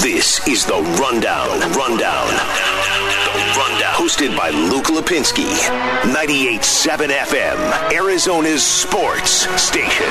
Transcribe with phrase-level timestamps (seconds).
[0.00, 1.48] This is the Rundown.
[1.72, 2.26] Rundown.
[2.28, 3.94] The Rundown.
[3.94, 5.48] Hosted by Luke Lapinski.
[6.12, 7.92] 98.7 FM.
[7.92, 10.06] Arizona's sports station.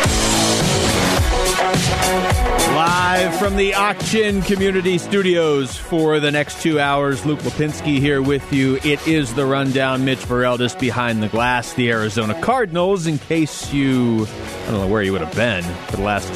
[2.74, 8.52] Live from the Auction Community Studios for the next two hours, Luke Lapinski here with
[8.52, 8.80] you.
[8.84, 10.06] It is the rundown.
[10.06, 11.74] Mitch Vareldis behind the glass.
[11.74, 14.26] The Arizona Cardinals, in case you,
[14.66, 16.32] I don't know where you would have been for the last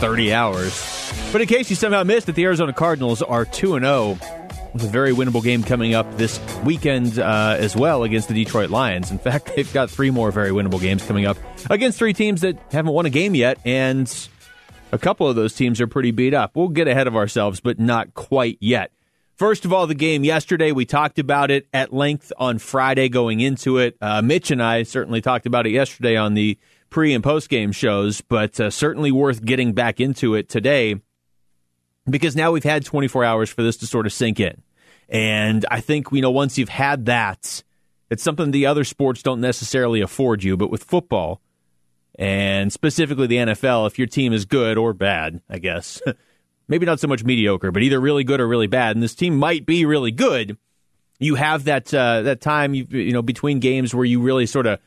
[0.00, 0.72] 30 hours,
[1.32, 4.18] but in case you somehow missed it, the Arizona Cardinals are 2 0
[4.72, 8.70] with a very winnable game coming up this weekend uh, as well against the Detroit
[8.70, 9.10] Lions.
[9.10, 11.36] In fact, they've got three more very winnable games coming up
[11.68, 14.28] against three teams that haven't won a game yet, and
[14.92, 16.56] a couple of those teams are pretty beat up.
[16.56, 18.92] We'll get ahead of ourselves, but not quite yet.
[19.36, 23.40] First of all, the game yesterday, we talked about it at length on Friday going
[23.40, 23.96] into it.
[24.00, 26.58] Uh, Mitch and I certainly talked about it yesterday on the
[26.90, 31.00] pre and post game shows, but uh, certainly worth getting back into it today
[32.10, 34.62] because now we've had 24 hours for this to sort of sink in.
[35.08, 37.62] And I think, you know, once you've had that,
[38.10, 41.40] it's something the other sports don't necessarily afford you, but with football,
[42.18, 46.02] and specifically the NFL, if your team is good or bad, I guess,
[46.68, 49.36] maybe not so much mediocre, but either really good or really bad, and this team
[49.36, 50.58] might be really good,
[51.18, 54.66] you have that uh, that time you, you know between games where you really sort
[54.66, 54.80] of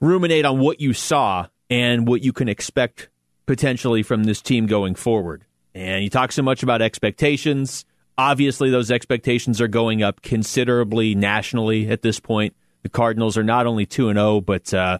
[0.00, 3.08] ruminate on what you saw and what you can expect
[3.46, 5.44] potentially from this team going forward.
[5.78, 7.84] And you talk so much about expectations.
[8.18, 12.56] Obviously, those expectations are going up considerably nationally at this point.
[12.82, 14.98] The Cardinals are not only 2 and 0, but uh,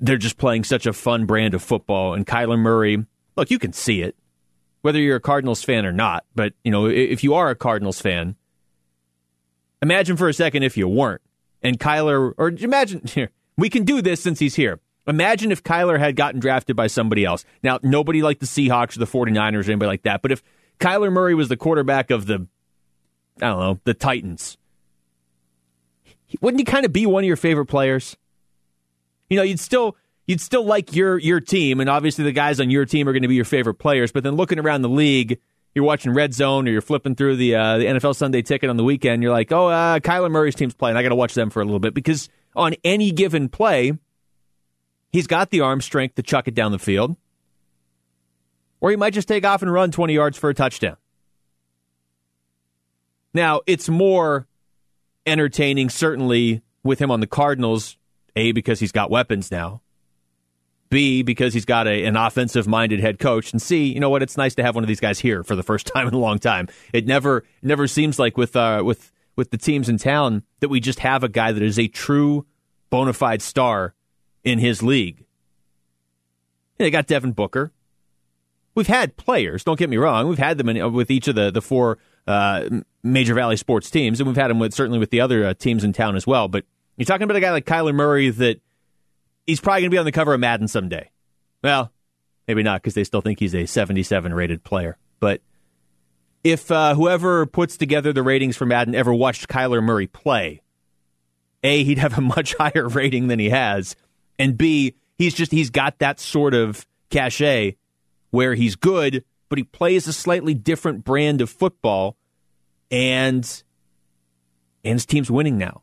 [0.00, 2.14] they're just playing such a fun brand of football.
[2.14, 4.16] And Kyler Murray, look, you can see it,
[4.82, 6.24] whether you're a Cardinals fan or not.
[6.34, 8.34] But, you know, if you are a Cardinals fan,
[9.80, 11.22] imagine for a second if you weren't.
[11.62, 14.80] And Kyler, or imagine, here, we can do this since he's here.
[15.10, 17.44] Imagine if Kyler had gotten drafted by somebody else.
[17.62, 20.42] Now, nobody like the Seahawks or the 49ers or anybody like that, but if
[20.78, 22.46] Kyler Murray was the quarterback of the,
[23.42, 24.56] I don't know, the Titans,
[26.40, 28.16] wouldn't he kind of be one of your favorite players?
[29.28, 32.70] You know, you'd still you'd still like your your team, and obviously the guys on
[32.70, 34.12] your team are going to be your favorite players.
[34.12, 35.40] But then looking around the league,
[35.74, 38.76] you're watching Red Zone or you're flipping through the uh, the NFL Sunday Ticket on
[38.76, 39.22] the weekend.
[39.22, 40.96] You're like, oh, uh, Kyler Murray's team's playing.
[40.96, 43.92] I got to watch them for a little bit because on any given play,
[45.12, 47.16] he's got the arm strength to chuck it down the field,
[48.80, 50.96] or he might just take off and run 20 yards for a touchdown.
[53.32, 54.46] Now it's more
[55.26, 57.96] entertaining, certainly with him on the Cardinals
[58.36, 59.82] a, because he's got weapons now.
[60.88, 63.52] B, because he's got a, an offensive minded head coach.
[63.52, 64.22] And C, you know what?
[64.22, 66.18] It's nice to have one of these guys here for the first time in a
[66.18, 66.68] long time.
[66.92, 70.80] It never never seems like with uh, with with the teams in town that we
[70.80, 72.44] just have a guy that is a true
[72.90, 73.94] bona fide star
[74.44, 75.24] in his league.
[76.78, 77.72] They got Devin Booker.
[78.74, 80.28] We've had players, don't get me wrong.
[80.28, 82.68] We've had them in, with each of the, the four uh,
[83.02, 85.84] Major Valley sports teams, and we've had them with certainly with the other uh, teams
[85.84, 86.48] in town as well.
[86.48, 86.64] But
[86.96, 88.60] you're talking about a guy like Kyler Murray that
[89.46, 91.10] he's probably going to be on the cover of Madden someday.
[91.62, 91.92] Well,
[92.46, 94.96] maybe not because they still think he's a 77 rated player.
[95.18, 95.42] But
[96.44, 100.62] if uh, whoever puts together the ratings for Madden ever watched Kyler Murray play,
[101.62, 103.96] A, he'd have a much higher rating than he has.
[104.40, 107.76] And B, he's just, he's got that sort of cachet
[108.30, 112.16] where he's good, but he plays a slightly different brand of football
[112.90, 113.62] and
[114.82, 115.82] and his team's winning now.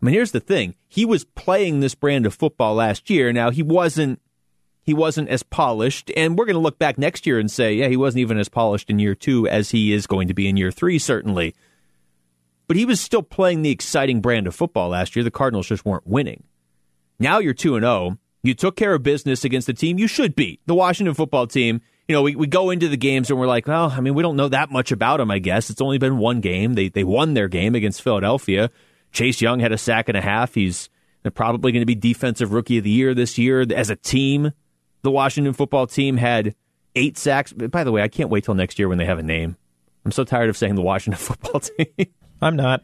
[0.00, 0.74] I mean, here's the thing.
[0.88, 3.32] He was playing this brand of football last year.
[3.32, 4.20] Now he wasn't
[4.82, 7.86] he wasn't as polished, and we're going to look back next year and say, yeah,
[7.86, 10.56] he wasn't even as polished in year two as he is going to be in
[10.56, 11.54] year three, certainly.
[12.66, 15.22] But he was still playing the exciting brand of football last year.
[15.22, 16.42] The Cardinals just weren't winning.
[17.18, 17.92] Now you're two and zero.
[17.92, 18.18] Oh.
[18.44, 21.80] You took care of business against the team you should beat, the Washington football team.
[22.08, 24.22] You know, we, we go into the games and we're like, well, I mean, we
[24.22, 25.70] don't know that much about them, I guess.
[25.70, 26.74] It's only been one game.
[26.74, 28.70] They they won their game against Philadelphia.
[29.12, 30.54] Chase Young had a sack and a half.
[30.54, 30.88] He's
[31.34, 33.60] probably going to be defensive rookie of the year this year.
[33.60, 34.52] As a team,
[35.02, 36.56] the Washington football team had
[36.96, 37.52] eight sacks.
[37.52, 39.56] By the way, I can't wait till next year when they have a name.
[40.04, 42.08] I'm so tired of saying the Washington football team.
[42.40, 42.82] I'm not.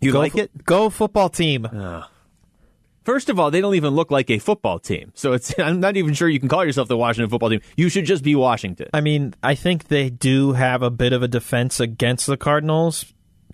[0.00, 0.64] You go like it?
[0.64, 1.64] Go football team.
[1.64, 2.04] Uh,
[3.06, 5.12] first of all, they don't even look like a football team.
[5.14, 7.62] So it's I'm not even sure you can call yourself the Washington football team.
[7.76, 8.88] You should just be Washington.
[8.92, 13.06] I mean, I think they do have a bit of a defense against the Cardinals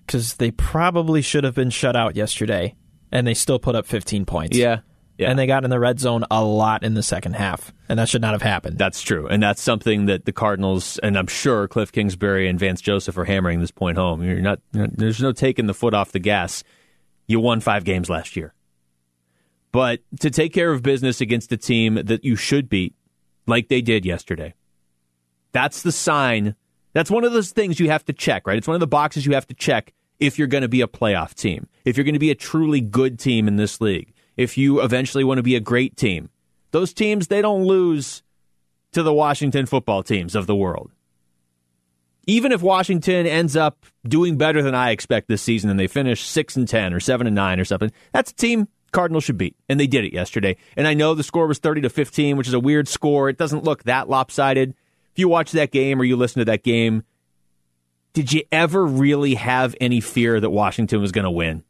[0.05, 2.75] because they probably should have been shut out yesterday,
[3.11, 4.57] and they still put up 15 points.
[4.57, 4.79] Yeah.
[5.17, 5.29] Yeah.
[5.29, 8.09] And they got in the red zone a lot in the second half, and that
[8.09, 8.79] should not have happened.
[8.79, 12.81] That's true, and that's something that the Cardinals and I'm sure Cliff Kingsbury and Vance
[12.81, 14.23] Joseph are hammering this point home.
[14.23, 16.63] You're not, there's no taking the foot off the gas.
[17.27, 18.55] You won five games last year,
[19.73, 22.95] but to take care of business against a team that you should beat,
[23.45, 24.53] like they did yesterday,
[25.51, 26.55] That's the sign.
[26.93, 28.57] That's one of those things you have to check, right?
[28.57, 30.87] It's one of the boxes you have to check if you're going to be a
[30.87, 34.57] playoff team, if you're going to be a truly good team in this league, if
[34.57, 36.29] you eventually want to be a great team.
[36.71, 38.21] Those teams, they don't lose
[38.93, 40.91] to the Washington football teams of the world.
[42.25, 46.23] Even if Washington ends up doing better than I expect this season and they finish
[46.23, 49.57] 6 and 10 or 7 and 9 or something, that's a team Cardinals should beat.
[49.67, 50.55] And they did it yesterday.
[50.77, 53.27] And I know the score was 30 to 15, which is a weird score.
[53.27, 54.69] It doesn't look that lopsided.
[55.11, 57.03] If you watch that game or you listen to that game,
[58.13, 61.63] did you ever really have any fear that Washington was going to win?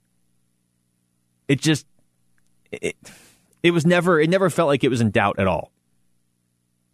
[1.47, 1.87] It just
[2.71, 2.95] it,
[3.63, 5.71] it was never it never felt like it was in doubt at all.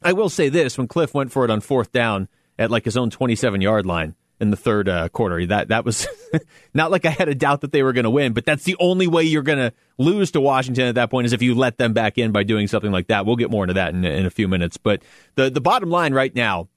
[0.01, 2.27] I will say this: when Cliff went for it on fourth down
[2.57, 6.07] at like his own 27 yard line in the third uh, quarter, that that was
[6.73, 8.75] not like I had a doubt that they were going to win, but that's the
[8.79, 11.77] only way you're going to lose to Washington at that point is if you let
[11.77, 13.25] them back in by doing something like that.
[13.25, 15.01] We'll get more into that in, in a few minutes, but
[15.35, 16.69] the the bottom line right now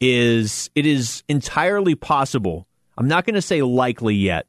[0.00, 2.66] is it is entirely possible.
[2.98, 4.46] I'm not going to say likely yet,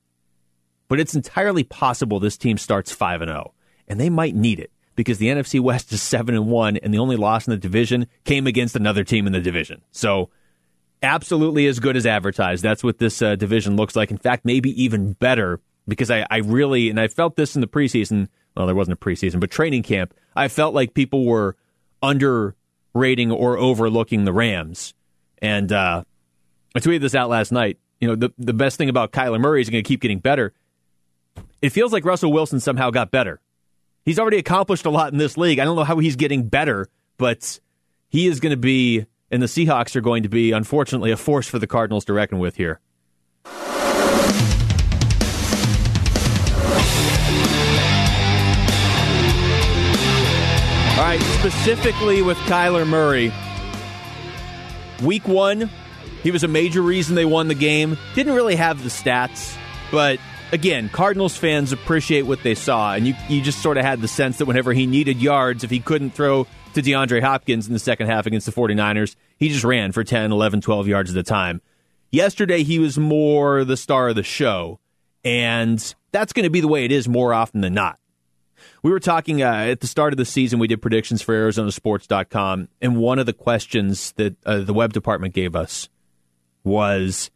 [0.88, 3.53] but it's entirely possible this team starts 5 and 0
[3.88, 7.00] and they might need it because the NFC West is 7 and 1 and the
[7.00, 9.81] only loss in the division came against another team in the division.
[9.91, 10.29] So
[11.03, 12.63] absolutely as good as advertised.
[12.63, 14.09] That's what this uh, division looks like.
[14.09, 17.67] In fact, maybe even better because I, I really and I felt this in the
[17.67, 18.29] preseason.
[18.55, 20.13] Well, there wasn't a preseason, but training camp.
[20.35, 21.55] I felt like people were
[22.01, 24.94] underrating or overlooking the Rams
[25.44, 26.03] and uh,
[26.73, 27.77] I tweeted this out last night.
[28.00, 30.53] You know, the, the best thing about Kyler Murray is going to keep getting better.
[31.61, 33.41] It feels like Russell Wilson somehow got better.
[34.05, 35.59] He's already accomplished a lot in this league.
[35.59, 37.59] I don't know how he's getting better, but
[38.09, 41.47] he is going to be, and the Seahawks are going to be, unfortunately, a force
[41.47, 42.80] for the Cardinals to reckon with here.
[43.45, 43.51] All
[51.00, 53.33] right, specifically with Kyler Murray,
[55.01, 55.71] Week one,
[56.21, 57.97] he was a major reason they won the game.
[58.13, 59.57] Didn't really have the stats,
[59.91, 60.19] but
[60.51, 64.07] again, Cardinals fans appreciate what they saw, and you you just sort of had the
[64.07, 67.80] sense that whenever he needed yards, if he couldn't throw to DeAndre Hopkins in the
[67.80, 71.24] second half against the 49ers, he just ran for 10, 11, 12 yards at a
[71.24, 71.62] time.
[72.12, 74.80] Yesterday, he was more the star of the show,
[75.24, 78.00] and that's going to be the way it is more often than not.
[78.81, 80.60] We were talking uh, at the start of the season.
[80.60, 85.34] We did predictions for ArizonaSports.com, and one of the questions that uh, the web department
[85.34, 85.90] gave us
[86.64, 87.31] was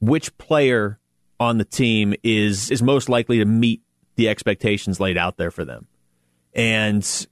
[0.00, 0.98] which player
[1.38, 3.82] on the team is is most likely to meet
[4.16, 5.86] the expectations laid out there for them.
[6.54, 7.26] And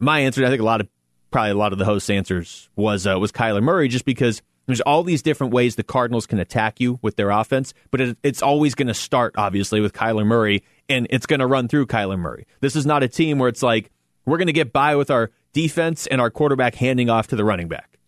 [0.00, 0.88] my answer, I think a lot of
[1.30, 4.80] probably a lot of the hosts' answers was uh, was Kyler Murray, just because there's
[4.82, 8.42] all these different ways the Cardinals can attack you with their offense, but it, it's
[8.42, 12.18] always going to start obviously with Kyler Murray and it's going to run through Kyler
[12.18, 12.46] Murray.
[12.60, 13.90] This is not a team where it's like,
[14.26, 17.44] we're going to get by with our defense and our quarterback handing off to the
[17.44, 17.98] running back.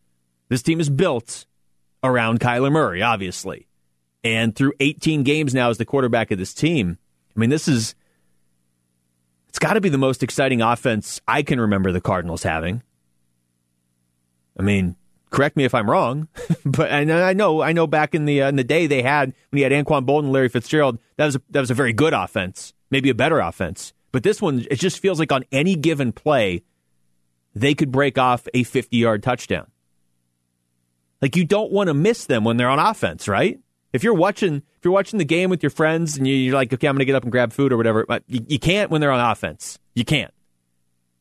[0.48, 1.46] This team is built
[2.04, 3.66] around Kyler Murray, obviously.
[4.22, 6.98] And through 18 games now as the quarterback of this team,
[7.34, 7.94] I mean, this is,
[9.52, 12.82] it's got to be the most exciting offense I can remember the Cardinals having.
[14.58, 14.96] I mean,
[15.28, 16.28] correct me if I'm wrong,
[16.64, 19.02] but I know, I know, I know back in the uh, in the day they
[19.02, 21.92] had when you had Anquan Boldin, Larry Fitzgerald, that was a, that was a very
[21.92, 23.92] good offense, maybe a better offense.
[24.10, 26.62] But this one, it just feels like on any given play,
[27.54, 29.70] they could break off a 50 yard touchdown.
[31.20, 33.60] Like you don't want to miss them when they're on offense, right?
[33.92, 36.86] If you're watching, if you're watching the game with your friends and you're like, okay,
[36.86, 39.00] I'm going to get up and grab food or whatever, but you, you can't when
[39.00, 39.78] they're on offense.
[39.94, 40.32] You can't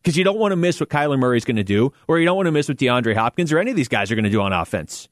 [0.02, 2.26] because you don't want to miss what Kyler Murray is going to do, or you
[2.26, 4.32] don't want to miss what DeAndre Hopkins or any of these guys are going to
[4.32, 5.08] do on offense.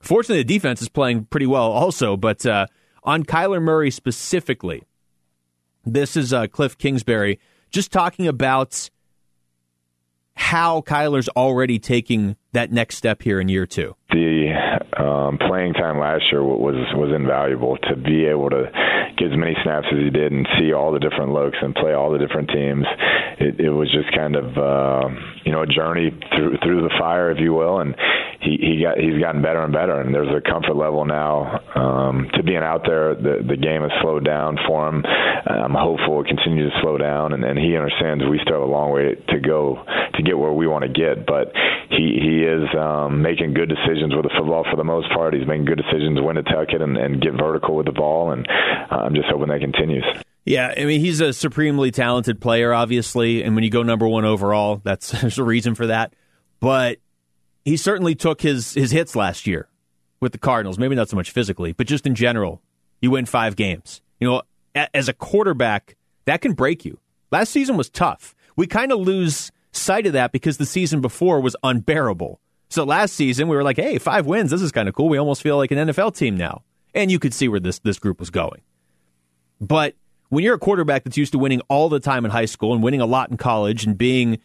[0.00, 2.66] Fortunately, the defense is playing pretty well also, but uh,
[3.02, 4.84] on Kyler Murray specifically,
[5.84, 7.38] this is uh, Cliff Kingsbury
[7.70, 8.90] just talking about
[10.36, 13.96] how Kyler's already taking that next step here in year two.
[14.10, 14.52] The
[14.96, 18.70] um, playing time last year was was invaluable to be able to
[19.16, 21.92] get as many snaps as he did and see all the different looks and play
[21.92, 22.84] all the different teams.
[23.38, 25.08] It, it was just kind of uh,
[25.44, 27.94] you know a journey through through the fire, if you will, and
[28.40, 30.00] he he got he's gotten better and better.
[30.00, 33.14] And there's a comfort level now um, to being out there.
[33.14, 35.04] The the game has slowed down for him.
[35.04, 38.72] I'm hopeful it continues to slow down, and, and he understands we still have a
[38.72, 41.26] long way to go to get where we want to get.
[41.26, 41.52] But
[41.90, 45.34] he he is um, making good decisions with the football for the most part.
[45.34, 48.32] He's making good decisions when to tuck it and, and get vertical with the ball,
[48.32, 48.46] and
[48.90, 50.04] uh, I'm just hoping that continues.
[50.44, 54.24] Yeah, I mean he's a supremely talented player, obviously, and when you go number one
[54.24, 56.14] overall, that's there's a reason for that.
[56.60, 56.98] But
[57.64, 59.68] he certainly took his his hits last year
[60.20, 60.78] with the Cardinals.
[60.78, 62.62] Maybe not so much physically, but just in general,
[63.00, 64.02] you win five games.
[64.20, 64.42] You know,
[64.94, 66.98] as a quarterback, that can break you.
[67.30, 68.34] Last season was tough.
[68.56, 72.40] We kind of lose sight of that because the season before was unbearable.
[72.68, 75.08] So last season we were like, hey, five wins, this is kind of cool.
[75.08, 76.62] We almost feel like an NFL team now.
[76.94, 78.62] And you could see where this this group was going.
[79.60, 79.94] But
[80.28, 82.82] when you're a quarterback that's used to winning all the time in high school and
[82.82, 84.38] winning a lot in college and being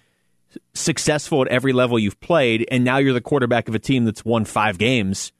[0.74, 4.24] successful at every level you've played, and now you're the quarterback of a team that's
[4.24, 5.32] won five games,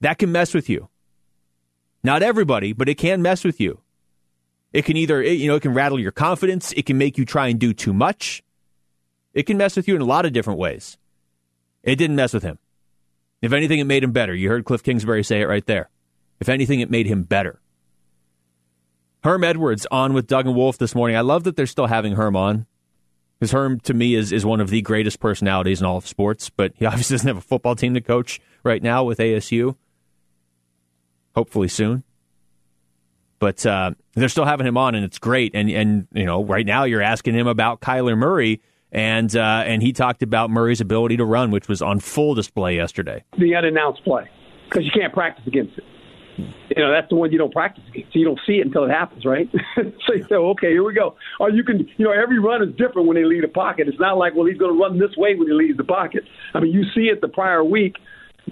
[0.00, 0.88] that can mess with you.
[2.02, 3.80] Not everybody, but it can mess with you.
[4.72, 6.72] It can either, you know, it can rattle your confidence.
[6.72, 8.42] It can make you try and do too much.
[9.32, 10.98] It can mess with you in a lot of different ways.
[11.82, 12.58] It didn't mess with him.
[13.42, 14.34] If anything, it made him better.
[14.34, 15.88] You heard Cliff Kingsbury say it right there.
[16.40, 17.60] If anything, it made him better.
[19.26, 21.16] Herm Edwards on with Doug and Wolf this morning.
[21.16, 22.64] I love that they're still having Herm on.
[23.40, 26.48] Because Herm, to me, is, is one of the greatest personalities in all of sports,
[26.48, 29.74] but he obviously doesn't have a football team to coach right now with ASU.
[31.34, 32.04] Hopefully soon.
[33.40, 35.56] But uh, they're still having him on, and it's great.
[35.56, 39.82] And, and you know, right now you're asking him about Kyler Murray, and, uh, and
[39.82, 43.24] he talked about Murray's ability to run, which was on full display yesterday.
[43.36, 44.30] The unannounced play,
[44.68, 45.84] because you can't practice against it
[46.36, 48.12] you know that's the one you don't practice against.
[48.12, 49.48] So you don't see it until it happens, right?
[49.76, 51.16] so you okay, here we go.
[51.40, 53.88] Or you can, you know, every run is different when they leave the pocket.
[53.88, 56.24] It's not like, well, he's going to run this way when he leaves the pocket.
[56.54, 57.96] I mean, you see it the prior week,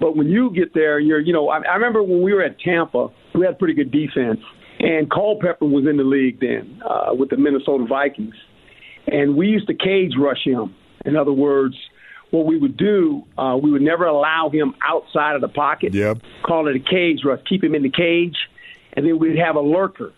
[0.01, 2.59] but when you get there, you're, you know, I, I remember when we were at
[2.61, 4.41] Tampa, we had pretty good defense,
[4.81, 8.35] and Culpepper was in the league then uh, with the Minnesota Vikings,
[9.07, 10.75] and we used to cage rush him.
[11.05, 11.77] In other words,
[12.35, 15.95] what we would do, uh, we would never allow him outside of the pocket.
[15.95, 16.19] Yep.
[16.45, 17.41] Call it a cage rush.
[17.49, 18.37] Keep him in the cage,
[18.93, 20.13] and then we'd have a lurker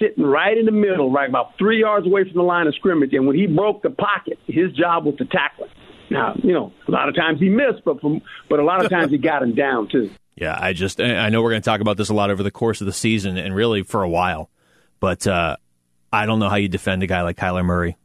[0.00, 3.12] sitting right in the middle, right about three yards away from the line of scrimmage.
[3.12, 5.72] And when he broke the pocket, his job was to tackle him.
[6.10, 8.90] Now, you know, a lot of times he missed, but from, but a lot of
[8.90, 10.10] times he got him down too.
[10.34, 12.50] Yeah, I just I know we're going to talk about this a lot over the
[12.50, 14.50] course of the season and really for a while,
[14.98, 15.56] but uh,
[16.12, 17.96] I don't know how you defend a guy like Kyler Murray.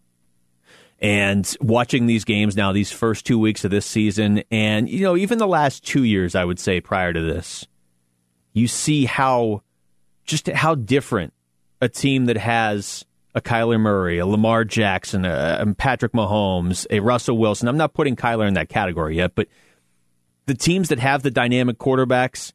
[1.05, 5.15] And watching these games now, these first two weeks of this season, and you know,
[5.15, 7.67] even the last two years, I would say prior to this,
[8.53, 9.62] you see how
[10.24, 11.31] just how different
[11.79, 17.01] a team that has a Kyler Murray, a Lamar Jackson, a, a Patrick Mahomes, a
[17.01, 17.67] Russell Wilson.
[17.67, 19.47] I'm not putting Kyler in that category yet, but
[20.47, 22.51] the teams that have the dynamic quarterbacks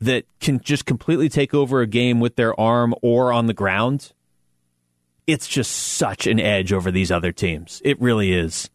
[0.00, 4.12] that can just completely take over a game with their arm or on the ground
[5.26, 7.82] it's just such an edge over these other teams.
[7.84, 8.70] It really is.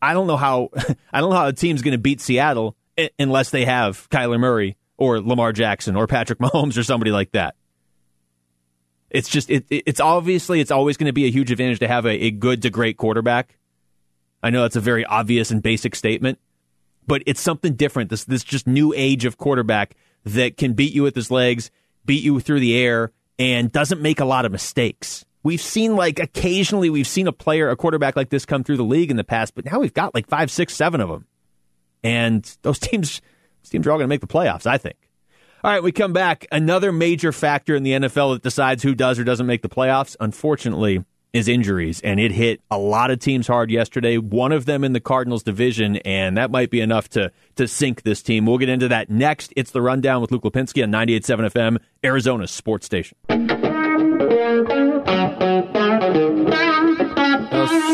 [0.00, 0.70] I don't know how
[1.12, 2.76] I don't know how a team's going to beat Seattle
[3.18, 7.54] unless they have Kyler Murray or Lamar Jackson or Patrick Mahomes or somebody like that.
[9.10, 12.06] It's just it, it's obviously it's always going to be a huge advantage to have
[12.06, 13.58] a, a good to great quarterback.
[14.42, 16.38] I know that's a very obvious and basic statement,
[17.06, 18.10] but it's something different.
[18.10, 19.94] This this just new age of quarterback
[20.24, 21.70] that can beat you with his legs,
[22.04, 25.24] beat you through the air, and doesn't make a lot of mistakes.
[25.42, 28.84] We've seen like occasionally we've seen a player, a quarterback like this come through the
[28.84, 31.26] league in the past, but now we've got like five, six, seven of them,
[32.04, 33.20] and those teams,
[33.62, 34.66] those teams are all going to make the playoffs.
[34.66, 34.96] I think.
[35.64, 36.46] All right, we come back.
[36.50, 40.16] Another major factor in the NFL that decides who does or doesn't make the playoffs,
[40.18, 44.18] unfortunately, is injuries, and it hit a lot of teams hard yesterday.
[44.18, 48.02] One of them in the Cardinals division, and that might be enough to to sink
[48.02, 48.44] this team.
[48.44, 49.52] We'll get into that next.
[49.56, 53.16] It's the rundown with Luke Lapinski on 98.7 FM, Arizona Sports Station.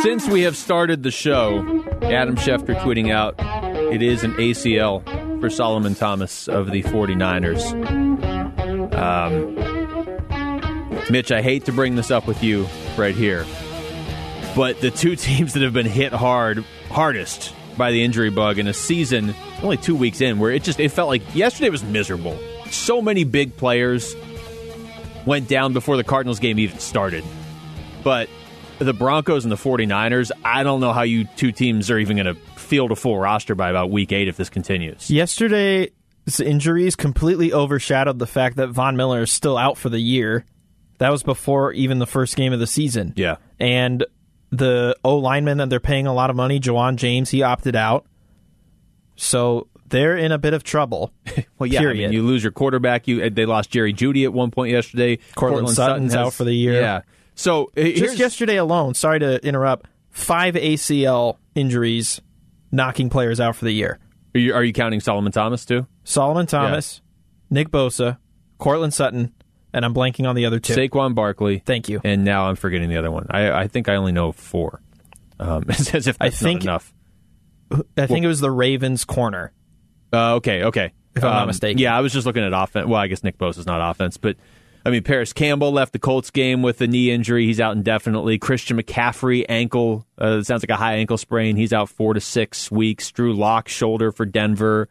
[0.02, 1.58] Since we have started the show,
[2.02, 3.34] Adam Schefter tweeting out,
[3.92, 5.02] it is an ACL
[5.40, 7.62] for Solomon Thomas of the 49ers.
[8.94, 9.54] Um,
[11.10, 13.44] Mitch, I hate to bring this up with you right here,
[14.56, 18.66] but the two teams that have been hit hard, hardest by the injury bug in
[18.68, 22.38] a season, only two weeks in, where it just it felt like yesterday was miserable.
[22.70, 24.14] So many big players
[25.26, 27.24] went down before the Cardinals game even started.
[28.02, 28.28] But
[28.78, 32.34] the Broncos and the 49ers, I don't know how you two teams are even going
[32.34, 35.10] to field a full roster by about week eight if this continues.
[35.10, 35.90] Yesterday's
[36.40, 40.44] injuries completely overshadowed the fact that Von Miller is still out for the year.
[40.98, 43.14] That was before even the first game of the season.
[43.16, 43.36] Yeah.
[43.58, 44.04] And
[44.50, 48.06] the O lineman that they're paying a lot of money, Ja'Wuan James, he opted out.
[49.16, 51.12] So they're in a bit of trouble.
[51.58, 51.80] well, yeah.
[51.80, 53.08] I mean, you lose your quarterback.
[53.08, 55.16] You they lost Jerry Jeudy at one point yesterday.
[55.16, 56.80] Courtland, Courtland Sutton's Sutton has- out for the year.
[56.80, 57.00] Yeah.
[57.38, 62.20] So Just yesterday alone, sorry to interrupt, five ACL injuries
[62.72, 64.00] knocking players out for the year.
[64.34, 65.86] are you, are you counting Solomon Thomas too?
[66.02, 67.00] Solomon Thomas,
[67.48, 68.18] Nick Bosa,
[68.58, 69.32] Courtland Sutton,
[69.72, 70.74] and I'm blanking on the other two.
[70.74, 71.60] Saquon Barkley.
[71.64, 72.00] Thank you.
[72.02, 73.26] And now I'm forgetting the other one.
[73.30, 74.82] I, I think I only know four.
[75.38, 76.94] Um, it's as if I that's think- not enough.
[77.96, 79.52] I think it was the Ravens corner.
[80.12, 80.92] Uh, okay, okay.
[81.14, 81.78] If I'm not Um, mistaken.
[81.78, 82.88] Yeah, I was just looking at offense.
[82.88, 84.36] Well, I guess Nick Bosa is not offense, but
[84.88, 87.44] I mean, Parris Campbell left the Colts game with a knee injury.
[87.44, 88.38] He's out indefinitely.
[88.38, 91.56] Christian McCaffrey, ankle, uh, sounds like a high ankle sprain.
[91.56, 93.10] He's out four to six weeks.
[93.10, 94.88] Drew Lock, shoulder for Denver.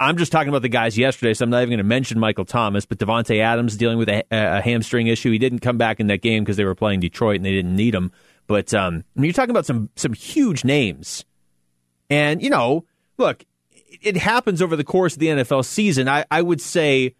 [0.00, 2.46] I'm just talking about the guys yesterday, so I'm not even going to mention Michael
[2.46, 2.84] Thomas.
[2.84, 5.30] But Davante Adams dealing with a, a, hamstring issue.
[5.30, 7.76] He didn't come back in that game because they were playing Detroit and they didn't
[7.76, 8.10] need him.
[8.48, 11.24] But um, I mean, you're talking about some some huge names,
[12.10, 12.86] and you know,
[13.18, 13.44] look,
[14.02, 16.08] it happens over the course of the NFL season.
[16.08, 17.14] I, I would say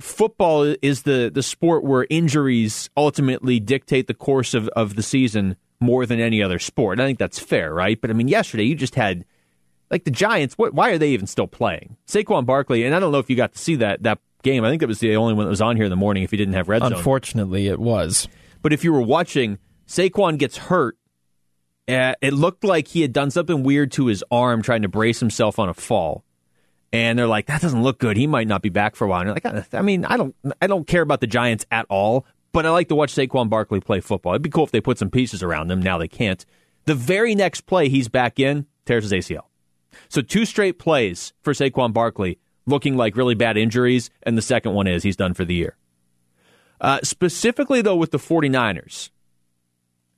[0.00, 5.56] football is the, the sport where injuries ultimately dictate the course of, of the season
[5.80, 7.00] more than any other sport.
[7.00, 8.00] I think that's fair, right?
[8.00, 9.24] But I mean, yesterday you just had
[9.90, 10.56] like the Giants.
[10.58, 11.96] What, why are they even still playing?
[12.06, 14.64] Saquon Barkley, and I don't know if you got to see that that game.
[14.64, 16.22] I think that was the only one that was on here in the morning.
[16.22, 18.28] If you didn't have red zone, unfortunately, it was.
[18.62, 20.96] But if you were watching, Saquon gets hurt.
[21.88, 25.18] Uh, it looked like he had done something weird to his arm, trying to brace
[25.18, 26.24] himself on a fall
[26.92, 28.16] and they're like, that doesn't look good.
[28.16, 29.20] He might not be back for a while.
[29.20, 32.26] And you're like, I mean, I don't, I don't care about the Giants at all,
[32.52, 34.32] but I like to watch Saquon Barkley play football.
[34.32, 35.80] It'd be cool if they put some pieces around him.
[35.80, 36.44] Now they can't.
[36.86, 39.44] The very next play he's back in, tears his ACL.
[40.08, 44.74] So two straight plays for Saquon Barkley looking like really bad injuries, and the second
[44.74, 45.76] one is he's done for the year.
[46.80, 49.10] Uh, specifically, though, with the 49ers,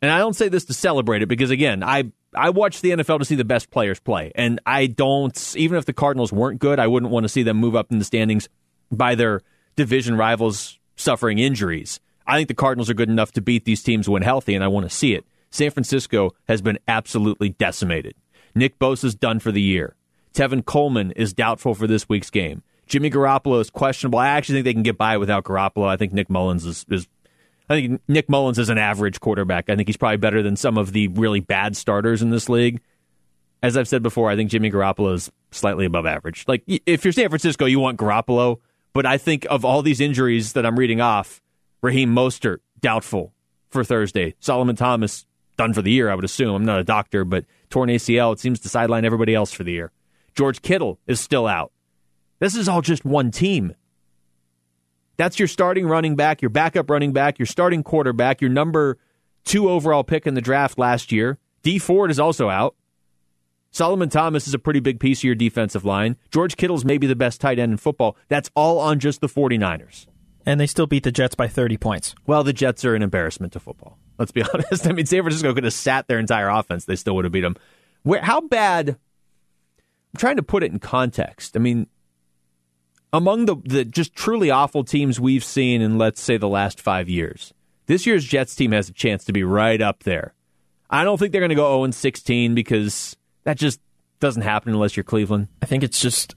[0.00, 3.18] and I don't say this to celebrate it because, again, I I watch the NFL
[3.18, 5.54] to see the best players play, and I don't.
[5.56, 7.98] Even if the Cardinals weren't good, I wouldn't want to see them move up in
[7.98, 8.48] the standings
[8.90, 9.42] by their
[9.76, 12.00] division rivals suffering injuries.
[12.26, 14.68] I think the Cardinals are good enough to beat these teams when healthy, and I
[14.68, 15.24] want to see it.
[15.50, 18.14] San Francisco has been absolutely decimated.
[18.54, 19.96] Nick Bosa's done for the year.
[20.32, 22.62] Tevin Coleman is doubtful for this week's game.
[22.86, 24.18] Jimmy Garoppolo is questionable.
[24.18, 25.86] I actually think they can get by without Garoppolo.
[25.86, 27.06] I think Nick Mullens is, is
[27.72, 29.70] I think Nick Mullens is an average quarterback.
[29.70, 32.82] I think he's probably better than some of the really bad starters in this league.
[33.62, 36.44] As I've said before, I think Jimmy Garoppolo is slightly above average.
[36.46, 38.58] Like if you're San Francisco, you want Garoppolo,
[38.92, 41.40] but I think of all these injuries that I'm reading off,
[41.80, 43.32] Raheem Mostert doubtful
[43.70, 44.34] for Thursday.
[44.38, 45.24] Solomon Thomas
[45.56, 46.54] done for the year, I would assume.
[46.54, 48.34] I'm not a doctor, but torn ACL.
[48.34, 49.92] It seems to sideline everybody else for the year.
[50.34, 51.72] George Kittle is still out.
[52.38, 53.74] This is all just one team.
[55.16, 58.98] That's your starting running back, your backup running back, your starting quarterback, your number
[59.44, 61.38] two overall pick in the draft last year.
[61.62, 62.74] Dee Ford is also out.
[63.70, 66.16] Solomon Thomas is a pretty big piece of your defensive line.
[66.30, 68.16] George Kittle's maybe the best tight end in football.
[68.28, 70.06] That's all on just the 49ers.
[70.44, 72.14] And they still beat the Jets by 30 points.
[72.26, 73.98] Well, the Jets are an embarrassment to football.
[74.18, 74.86] Let's be honest.
[74.86, 76.84] I mean, San Francisco could have sat their entire offense.
[76.84, 77.56] They still would have beat them.
[78.02, 78.90] Where, how bad?
[78.90, 81.56] I'm trying to put it in context.
[81.56, 81.86] I mean,
[83.12, 87.08] among the, the just truly awful teams we've seen in, let's say, the last five
[87.08, 87.52] years,
[87.86, 90.34] this year's Jets team has a chance to be right up there.
[90.88, 93.80] I don't think they're going to go 0 16 because that just
[94.20, 95.48] doesn't happen unless you're Cleveland.
[95.60, 96.34] I think it's just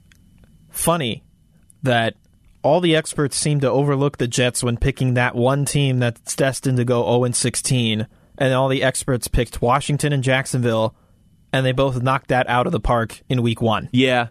[0.70, 1.24] funny
[1.84, 2.16] that
[2.64, 6.78] all the experts seem to overlook the Jets when picking that one team that's destined
[6.78, 8.08] to go 0 16,
[8.38, 10.96] and all the experts picked Washington and Jacksonville,
[11.54, 13.90] and they both knocked that out of the park in week one.
[13.92, 14.30] Yeah,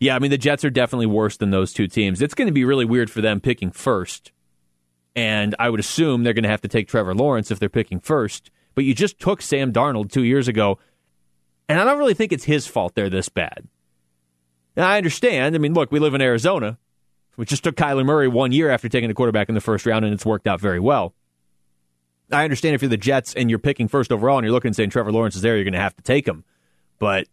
[0.00, 2.20] yeah, I mean the Jets are definitely worse than those two teams.
[2.22, 4.32] It's going to be really weird for them picking first.
[5.14, 8.00] And I would assume they're going to have to take Trevor Lawrence if they're picking
[8.00, 8.50] first.
[8.74, 10.78] But you just took Sam Darnold 2 years ago,
[11.68, 13.66] and I don't really think it's his fault they're this bad.
[14.76, 15.54] Now, I understand.
[15.54, 16.78] I mean, look, we live in Arizona.
[17.36, 20.04] We just took Kyler Murray one year after taking the quarterback in the first round,
[20.04, 21.14] and it's worked out very well.
[22.32, 24.76] I understand if you're the Jets and you're picking first overall and you're looking and
[24.76, 26.44] saying Trevor Lawrence is there, you're going to have to take him.
[27.00, 27.26] But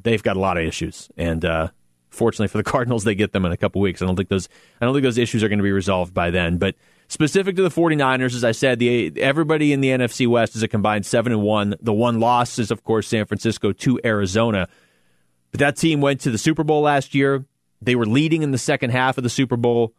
[0.00, 1.68] they've got a lot of issues, and uh,
[2.12, 4.02] Fortunately for the Cardinals, they get them in a couple weeks.
[4.02, 4.48] I don't think those
[4.80, 6.58] I don't think those issues are going to be resolved by then.
[6.58, 6.76] But
[7.08, 10.68] specific to the 49ers, as I said, the everybody in the NFC West is a
[10.68, 11.76] combined 7 and 1.
[11.80, 14.68] The one loss is of course San Francisco to Arizona.
[15.50, 17.44] But that team went to the Super Bowl last year.
[17.80, 19.94] They were leading in the second half of the Super Bowl.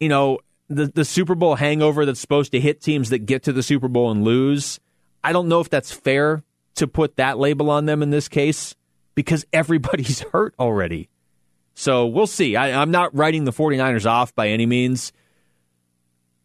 [0.00, 0.38] You know,
[0.68, 3.88] the the Super Bowl hangover that's supposed to hit teams that get to the Super
[3.88, 4.80] Bowl and lose.
[5.22, 6.44] I don't know if that's fair
[6.76, 8.74] to put that label on them in this case
[9.14, 11.08] because everybody's hurt already.
[11.74, 12.56] So we'll see.
[12.56, 15.12] I, am not writing the 49ers off by any means.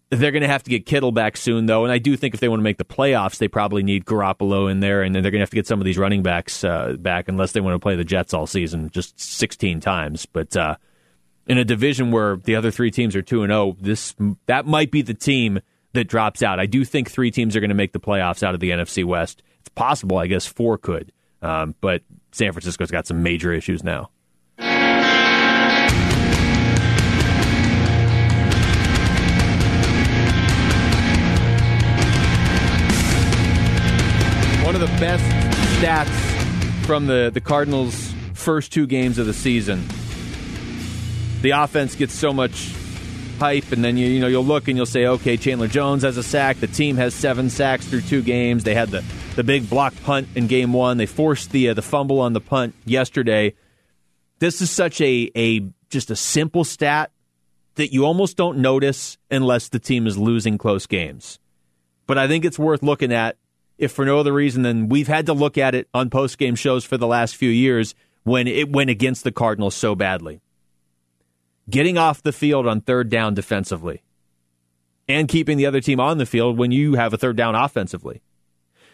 [0.09, 2.39] They're going to have to get Kittle back soon, though, and I do think if
[2.39, 5.31] they want to make the playoffs, they probably need Garoppolo in there, and then they're
[5.31, 7.75] going to have to get some of these running backs uh, back, unless they want
[7.75, 10.25] to play the Jets all season, just 16 times.
[10.25, 10.77] But uh,
[11.45, 14.15] in a division where the other three teams are two and zero, oh, this
[14.47, 15.59] that might be the team
[15.93, 16.59] that drops out.
[16.59, 19.03] I do think three teams are going to make the playoffs out of the NFC
[19.03, 19.43] West.
[19.59, 21.11] It's possible, I guess, four could.
[21.41, 22.01] Um, but
[22.31, 24.09] San Francisco's got some major issues now.
[34.63, 35.23] One of the best
[35.79, 39.83] stats from the, the Cardinals' first two games of the season.
[41.41, 42.71] The offense gets so much
[43.39, 46.17] hype, and then you you know you'll look and you'll say, okay, Chandler Jones has
[46.17, 46.57] a sack.
[46.57, 48.63] The team has seven sacks through two games.
[48.63, 49.03] They had the
[49.39, 50.97] the big block punt in game one.
[50.97, 53.53] They forced the uh, the fumble on the punt yesterday.
[54.39, 57.11] This is such a a just a simple stat
[57.75, 61.39] that you almost don't notice unless the team is losing close games.
[62.05, 63.37] But I think it's worth looking at
[63.77, 66.55] if for no other reason than we've had to look at it on post game
[66.55, 70.41] shows for the last few years when it went against the Cardinals so badly.
[71.69, 74.03] Getting off the field on third down defensively
[75.07, 78.21] and keeping the other team on the field when you have a third down offensively.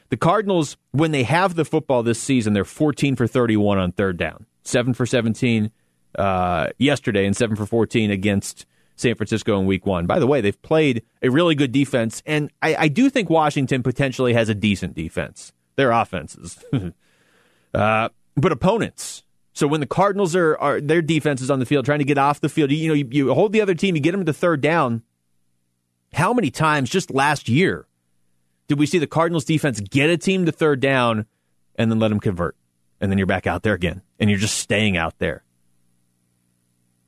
[0.10, 4.18] The Cardinals, when they have the football this season, they're 14 for 31 on third
[4.18, 5.72] down, 7 for 17
[6.18, 8.66] uh, yesterday, and 7 for 14 against
[8.96, 10.06] San Francisco in week one.
[10.06, 13.84] By the way, they've played a really good defense, and I, I do think Washington
[13.84, 15.54] potentially has a decent defense.
[15.76, 16.64] Their offenses.
[17.74, 19.24] uh, but opponents.
[19.54, 22.18] So when the Cardinals are, are their defense is on the field trying to get
[22.18, 24.34] off the field, you know, you, you hold the other team, you get them to
[24.34, 25.02] third down.
[26.14, 27.88] How many times just last year
[28.68, 31.26] did we see the Cardinals defense get a team to third down
[31.76, 32.56] and then let them convert?
[33.00, 35.44] And then you're back out there again, and you're just staying out there.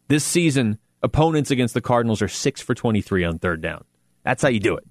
[0.09, 3.83] This season, opponents against the Cardinals are six for 23 on third down.
[4.23, 4.83] That's how you do it.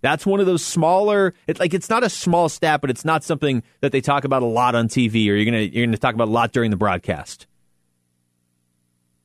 [0.00, 1.34] That's one of those smaller.
[1.46, 4.42] It's like it's not a small stat, but it's not something that they talk about
[4.42, 6.76] a lot on TV, or you're gonna you're gonna talk about a lot during the
[6.76, 7.46] broadcast.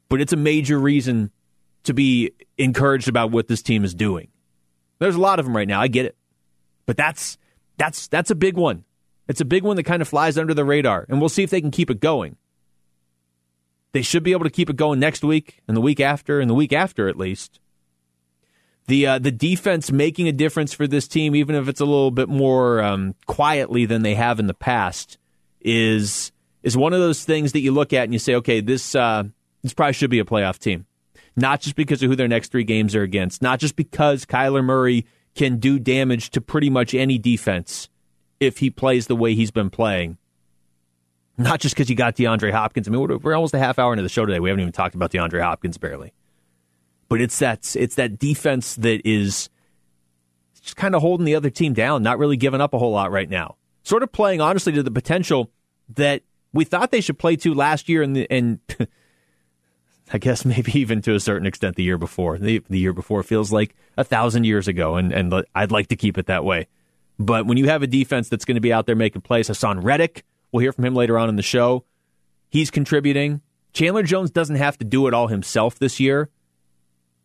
[0.09, 1.31] But it's a major reason
[1.83, 4.29] to be encouraged about what this team is doing.
[4.99, 5.81] There's a lot of them right now.
[5.81, 6.17] I get it,
[6.85, 7.37] but that's
[7.77, 8.83] that's that's a big one.
[9.27, 11.49] It's a big one that kind of flies under the radar, and we'll see if
[11.49, 12.35] they can keep it going.
[13.93, 16.49] They should be able to keep it going next week and the week after and
[16.49, 17.59] the week after at least.
[18.87, 22.11] The uh, the defense making a difference for this team, even if it's a little
[22.11, 25.17] bit more um, quietly than they have in the past,
[25.61, 26.31] is
[26.63, 29.23] is one of those things that you look at and you say, okay, this uh,
[29.61, 30.85] this probably should be a playoff team.
[31.35, 34.63] Not just because of who their next three games are against, not just because Kyler
[34.63, 37.89] Murray can do damage to pretty much any defense
[38.39, 40.17] if he plays the way he's been playing,
[41.37, 42.87] not just because you got DeAndre Hopkins.
[42.87, 44.39] I mean, we're, we're almost a half hour into the show today.
[44.39, 46.13] We haven't even talked about DeAndre Hopkins barely.
[47.09, 49.49] But it's that it's that defense that is
[50.61, 53.11] just kind of holding the other team down, not really giving up a whole lot
[53.11, 53.57] right now.
[53.83, 55.51] Sort of playing honestly to the potential
[55.89, 58.59] that we thought they should play to last year, and and
[60.11, 62.37] I guess maybe even to a certain extent the year before.
[62.37, 65.95] The, the year before feels like a thousand years ago, and and I'd like to
[65.95, 66.67] keep it that way.
[67.19, 69.83] But when you have a defense that's going to be out there making plays, Haason
[69.83, 71.83] Reddick We'll hear from him later on in the show.
[72.49, 73.41] He's contributing.
[73.73, 76.29] Chandler Jones doesn't have to do it all himself this year.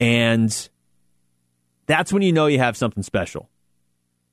[0.00, 0.68] And
[1.86, 3.50] that's when you know you have something special.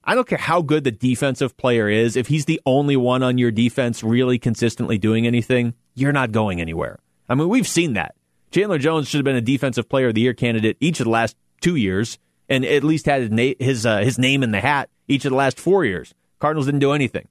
[0.06, 2.16] I don't care how good the defensive player is.
[2.16, 6.62] If he's the only one on your defense really consistently doing anything, you're not going
[6.62, 7.00] anywhere.
[7.28, 8.16] I mean, we've seen that.
[8.56, 11.10] Chandler Jones should have been a defensive player of the year candidate each of the
[11.10, 14.90] last two years and at least had his, his, uh, his name in the hat
[15.10, 16.14] each of the last four years.
[16.40, 17.28] Cardinals didn't do anything.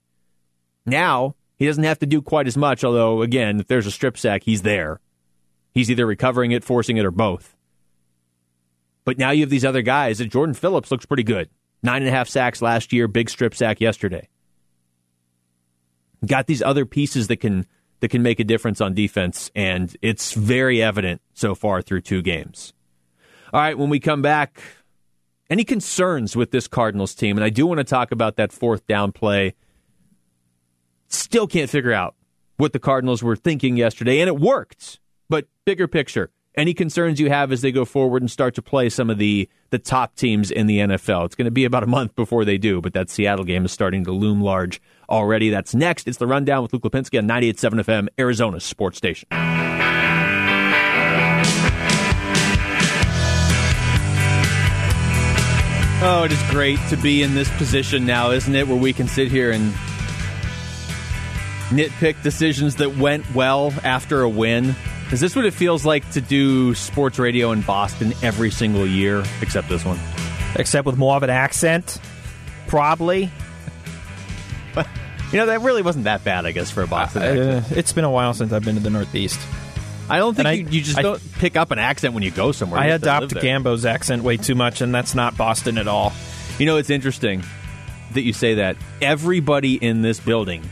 [0.85, 4.19] Now, he doesn't have to do quite as much, although, again, if there's a strip
[4.19, 5.01] sack, he's there.
[5.73, 7.57] He's either recovering it, forcing it, or both.
[9.07, 10.19] But now you have these other guys.
[10.19, 11.49] Jordan Phillips looks pretty good.
[11.83, 14.29] Nine and a half sacks last year, big strip sack yesterday.
[16.27, 17.65] Got these other pieces that can
[18.05, 22.21] that can make a difference on defense, and it's very evident so far through two
[22.21, 22.75] games.
[23.51, 24.61] All right, when we come back,
[25.49, 27.38] any concerns with this Cardinals team?
[27.38, 29.55] And I do want to talk about that fourth down play
[31.09, 32.14] Still can't figure out
[32.59, 35.01] what the Cardinals were thinking yesterday, and it worked.
[35.31, 38.88] But bigger picture, any concerns you have as they go forward and start to play
[38.88, 41.27] some of the the top teams in the NFL?
[41.27, 43.73] It's going to be about a month before they do, but that Seattle game is
[43.73, 45.51] starting to loom large already.
[45.51, 46.07] That's next.
[46.07, 49.29] It's the rundown with Luke Lapinski on 98.7 FM, Arizona Sports Station.
[56.07, 58.69] Oh, it is great to be in this position now, isn't it?
[58.69, 59.73] Where we can sit here and
[61.71, 64.77] nitpick decisions that went well after a win?
[65.12, 69.23] Is this what it feels like to do sports radio in Boston every single year,
[69.43, 69.99] except this one?
[70.57, 72.01] Except with more of an accent,
[72.67, 73.31] probably.
[74.77, 78.05] you know, that really wasn't that bad, I guess, for a Boston uh, It's been
[78.05, 79.38] a while since I've been to the Northeast.
[80.09, 82.53] I don't think you, you, just I, don't pick up an accent when you go
[82.53, 82.81] somewhere.
[82.81, 86.12] I adopt Gambo's accent way too much, and that's not Boston at all.
[86.59, 87.43] You know, it's interesting
[88.12, 88.77] that you say that.
[89.01, 90.69] Everybody in this building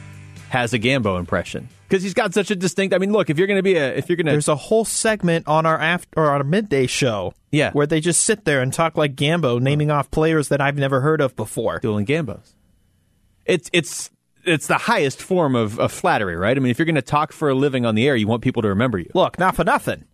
[0.51, 2.95] has a Gambo impression because he's got such a distinct.
[2.95, 4.57] I mean, look, if you're going to be a, if you're going to, there's a
[4.57, 8.63] whole segment on our after or our midday show, yeah, where they just sit there
[8.63, 12.55] and talk like Gambo, naming off players that I've never heard of before, dueling Gambos.
[13.45, 14.11] It's it's
[14.47, 16.57] it's the highest form of, of flattery, right?
[16.57, 18.43] I mean, if you're going to talk for a living on the air, you want
[18.43, 19.11] people to remember you.
[19.15, 20.07] Look, not for nothing.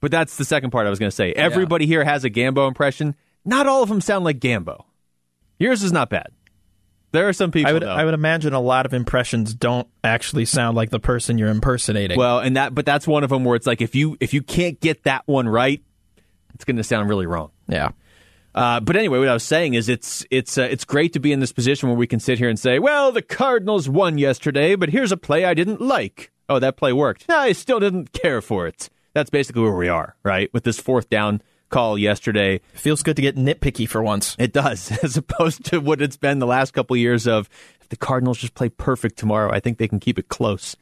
[0.00, 1.34] But that's the second part I was going to say.
[1.34, 3.14] Everybody here has a Gambo impression.
[3.44, 4.84] Not all of them sound like Gambo.
[5.58, 6.28] Yours is not bad.
[7.12, 7.70] There are some people.
[7.70, 7.90] I would though.
[7.92, 12.16] I would imagine a lot of impressions don't actually sound like the person you're impersonating.
[12.18, 14.42] Well, and that, but that's one of them where it's like if you if you
[14.42, 15.82] can't get that one right,
[16.54, 17.50] it's going to sound really wrong.
[17.68, 17.90] yeah.
[18.52, 21.30] Uh, but anyway, what I was saying is it's it's uh, it's great to be
[21.30, 24.74] in this position where we can sit here and say, well, the Cardinals won yesterday,
[24.74, 26.32] but here's a play I didn't like.
[26.48, 27.28] Oh, that play worked.
[27.28, 28.90] No, I still didn't care for it.
[29.14, 30.52] That's basically where we are, right?
[30.52, 34.36] With this fourth down call yesterday, Feels good to get nitpicky for once.
[34.38, 37.48] it does, as opposed to what it's been the last couple of years of
[37.80, 40.76] if the Cardinals just play perfect tomorrow, I think they can keep it close.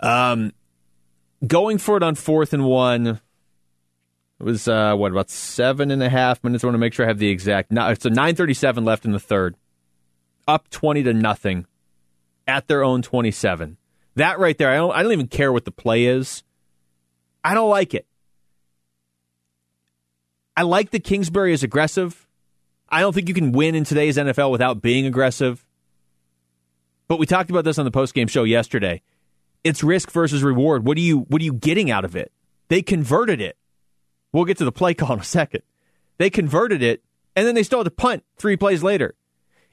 [0.00, 0.52] Um,
[1.46, 3.06] going for it on fourth and one.
[4.40, 6.64] It was uh, what about seven and a half minutes?
[6.64, 7.70] I want to make sure I have the exact.
[7.70, 9.54] No, a nine thirty-seven left in the third.
[10.48, 11.66] Up twenty to nothing,
[12.48, 13.76] at their own twenty-seven.
[14.16, 14.92] That right there, I don't.
[14.92, 16.42] I don't even care what the play is.
[17.44, 18.06] I don't like it.
[20.56, 22.26] I like that Kingsbury is aggressive.
[22.88, 25.64] I don't think you can win in today's NFL without being aggressive.
[27.08, 29.02] But we talked about this on the postgame show yesterday.
[29.64, 30.86] It's risk versus reward.
[30.86, 32.32] What are you what are you getting out of it?
[32.68, 33.56] They converted it.
[34.32, 35.62] We'll get to the play call in a second.
[36.18, 37.02] They converted it,
[37.34, 39.14] and then they still had to punt three plays later.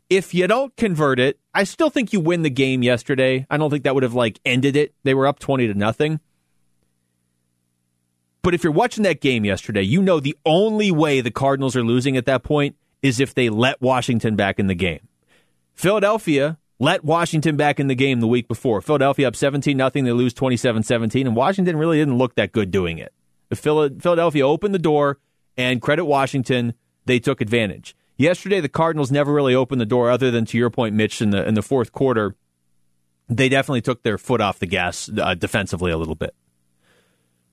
[0.10, 3.46] If you don't convert it, I still think you win the game yesterday.
[3.50, 4.94] I don't think that would have like ended it.
[5.04, 6.20] They were up twenty to nothing.
[8.42, 11.84] But if you're watching that game yesterday, you know the only way the Cardinals are
[11.84, 15.08] losing at that point is if they let Washington back in the game.
[15.76, 18.82] Philadelphia let Washington back in the game the week before.
[18.82, 22.98] Philadelphia up 17 nothing, they lose 27-17 and Washington really didn't look that good doing
[22.98, 23.14] it.
[23.54, 25.20] Philadelphia opened the door
[25.58, 26.74] and credit Washington,
[27.06, 27.96] they took advantage.
[28.18, 31.32] Yesterday the Cardinals never really opened the door other than to your point Mitch in
[31.32, 32.36] the in the fourth quarter.
[33.28, 36.34] They definitely took their foot off the gas uh, defensively a little bit.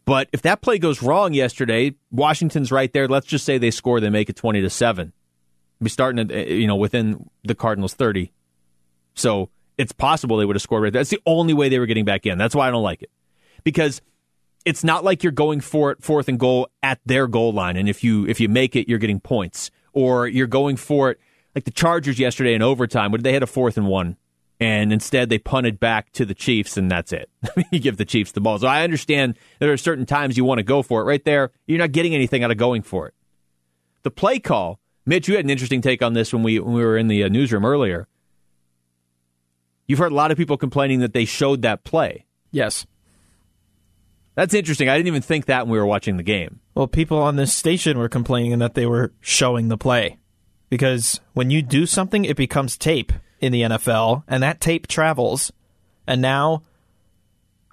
[0.07, 3.09] But if that play goes wrong yesterday, Washington's right there.
[3.09, 5.13] Let's just say they score, they make it twenty to seven.
[5.83, 8.33] Be starting at uh, you know within the Cardinals thirty,
[9.15, 11.01] so it's possible they would have scored right there.
[11.01, 12.39] That's the only way they were getting back in.
[12.39, 13.11] That's why I don't like it
[13.63, 14.01] because
[14.65, 17.89] it's not like you're going for it fourth and goal at their goal line, and
[17.89, 21.21] if you if you make it, you're getting points, or you're going for it
[21.55, 23.11] like the Chargers yesterday in overtime.
[23.11, 24.17] But they had a fourth and one
[24.59, 27.31] and instead they punted back to the Chiefs, and that's it.
[27.71, 28.59] you give the Chiefs the ball.
[28.59, 31.05] So I understand there are certain times you want to go for it.
[31.05, 33.15] Right there, you're not getting anything out of going for it.
[34.03, 36.85] The play call, Mitch, you had an interesting take on this when we when we
[36.85, 38.09] were in the uh, newsroom earlier.
[39.87, 42.25] You've heard a lot of people complaining that they showed that play.
[42.51, 42.87] Yes.
[44.35, 44.89] That's interesting.
[44.89, 46.61] I didn't even think that when we were watching the game.
[46.75, 50.19] Well, people on this station were complaining that they were showing the play.
[50.69, 55.53] Because when you do something, it becomes tape in the NFL, and that tape travels.
[56.07, 56.63] And now,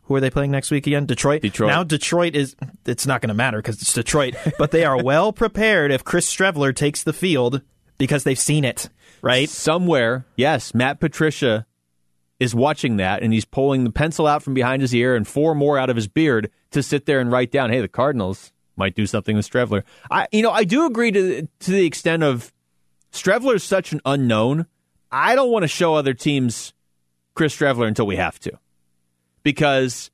[0.03, 1.05] who are they playing next week again?
[1.05, 1.41] Detroit.
[1.41, 1.69] Detroit.
[1.69, 2.55] Now Detroit is.
[2.85, 6.33] It's not going to matter because it's Detroit, but they are well prepared if Chris
[6.33, 7.61] Streveler takes the field
[7.97, 8.89] because they've seen it,
[9.21, 9.49] right?
[9.49, 11.65] Somewhere, yes, Matt Patricia
[12.39, 15.55] is watching that, and he's pulling the pencil out from behind his ear and four
[15.55, 18.95] more out of his beard to sit there and write down, "Hey, the Cardinals might
[18.95, 22.51] do something with Streveler." I, you know, I do agree to to the extent of
[23.13, 24.65] Streveler is such an unknown.
[25.13, 26.73] I don't want to show other teams
[27.35, 28.57] Chris Streveler until we have to,
[29.43, 30.09] because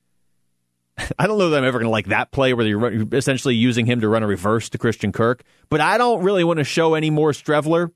[1.19, 3.85] I don't know that I'm ever going to like that play where you're essentially using
[3.85, 5.43] him to run a reverse to Christian Kirk.
[5.69, 7.91] But I don't really want to show any more Streveler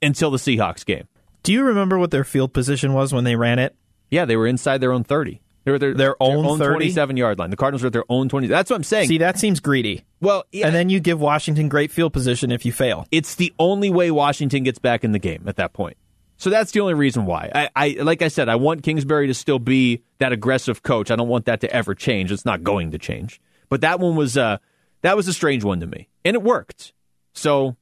[0.00, 1.08] until the Seahawks game.
[1.42, 3.76] Do you remember what their field position was when they ran it?
[4.10, 5.40] Yeah, they were inside their own 30.
[5.68, 6.74] They were their, Their own 30?
[6.76, 7.50] 27 yard line.
[7.50, 8.46] The Cardinals were at their own 20.
[8.46, 9.08] That's what I'm saying.
[9.08, 10.06] See, that seems greedy.
[10.20, 13.06] well, yeah, And then you give Washington great field position if you fail.
[13.10, 15.98] it's the only way Washington gets back in the game at that point.
[16.38, 17.50] So that's the only reason why.
[17.54, 21.10] I, I like I said, I want Kingsbury to still be that aggressive coach.
[21.10, 22.32] I don't want that to ever change.
[22.32, 23.40] It's not going to change.
[23.68, 24.58] But that one was uh
[25.02, 26.08] that was a strange one to me.
[26.24, 26.92] And it worked.
[27.34, 27.76] So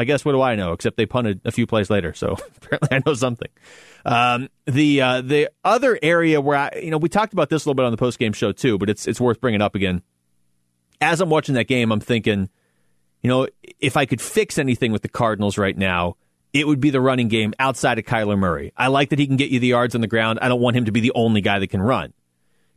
[0.00, 0.72] I guess what do I know?
[0.72, 3.50] Except they punted a few plays later, so apparently I know something.
[4.04, 7.68] Um, the uh, the other area where I, you know, we talked about this a
[7.68, 10.02] little bit on the post game show too, but it's it's worth bringing up again.
[11.00, 12.48] As I'm watching that game, I'm thinking,
[13.22, 13.46] you know,
[13.78, 16.16] if I could fix anything with the Cardinals right now,
[16.52, 18.72] it would be the running game outside of Kyler Murray.
[18.76, 20.38] I like that he can get you the yards on the ground.
[20.42, 22.12] I don't want him to be the only guy that can run.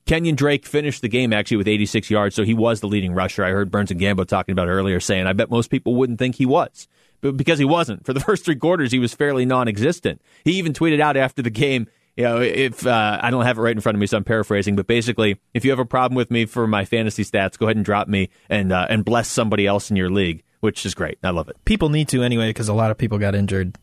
[0.05, 3.43] Kenyon Drake finished the game actually with 86 yards, so he was the leading rusher.
[3.43, 6.35] I heard Burns and Gambo talking about earlier, saying, I bet most people wouldn't think
[6.35, 6.87] he was.
[7.23, 8.05] But because he wasn't.
[8.05, 10.21] For the first three quarters, he was fairly non existent.
[10.43, 13.61] He even tweeted out after the game, you know, if uh, I don't have it
[13.61, 16.15] right in front of me, so I'm paraphrasing, but basically, if you have a problem
[16.15, 19.29] with me for my fantasy stats, go ahead and drop me and uh, and bless
[19.29, 21.17] somebody else in your league, which is great.
[21.23, 21.55] I love it.
[21.65, 23.77] People need to anyway because a lot of people got injured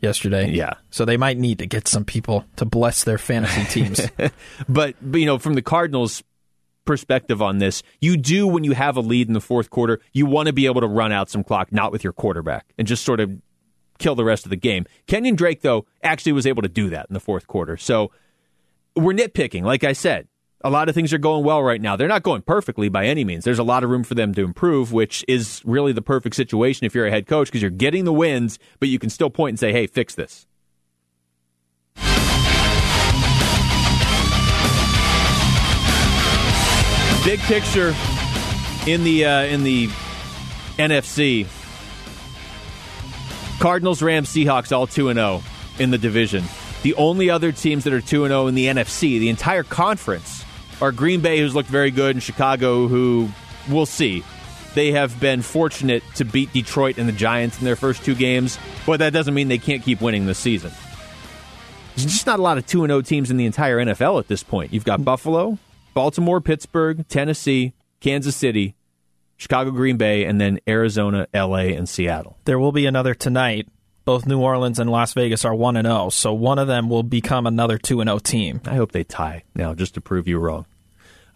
[0.00, 0.50] yesterday.
[0.50, 0.74] Yeah.
[0.90, 4.00] So they might need to get some people to bless their fantasy teams.
[4.68, 6.22] But, but you know, from the Cardinals,
[6.84, 7.82] perspective on this.
[8.00, 10.66] You do when you have a lead in the fourth quarter, you want to be
[10.66, 13.40] able to run out some clock, not with your quarterback, and just sort of
[13.98, 14.86] kill the rest of the game.
[15.06, 17.76] Kenyon Drake, though, actually was able to do that in the fourth quarter.
[17.76, 18.10] So
[18.96, 20.28] we're nitpicking, like I said.
[20.62, 21.94] A lot of things are going well right now.
[21.94, 23.44] They're not going perfectly by any means.
[23.44, 26.86] There's a lot of room for them to improve, which is really the perfect situation
[26.86, 29.50] if you're a head coach because you're getting the wins, but you can still point
[29.50, 30.46] and say, hey, fix this.
[37.24, 37.94] Big picture
[38.86, 39.88] in the uh, in the
[40.76, 41.46] NFC.
[43.58, 45.42] Cardinals, Rams, Seahawks all 2 and 0
[45.78, 46.44] in the division.
[46.82, 50.44] The only other teams that are 2 and 0 in the NFC, the entire conference,
[50.82, 53.30] are Green Bay, who's looked very good, and Chicago, who
[53.70, 54.22] we'll see.
[54.74, 58.58] They have been fortunate to beat Detroit and the Giants in their first two games,
[58.84, 60.72] but that doesn't mean they can't keep winning this season.
[61.94, 64.42] There's just not a lot of 2 0 teams in the entire NFL at this
[64.42, 64.74] point.
[64.74, 65.58] You've got Buffalo,
[65.94, 68.74] Baltimore, Pittsburgh, Tennessee, Kansas City,
[69.36, 72.36] Chicago, Green Bay, and then Arizona, LA, and Seattle.
[72.44, 73.68] There will be another tonight.
[74.04, 77.02] Both New Orleans and Las Vegas are 1 and 0, so one of them will
[77.02, 78.60] become another 2 and 0 team.
[78.66, 80.66] I hope they tie now just to prove you wrong.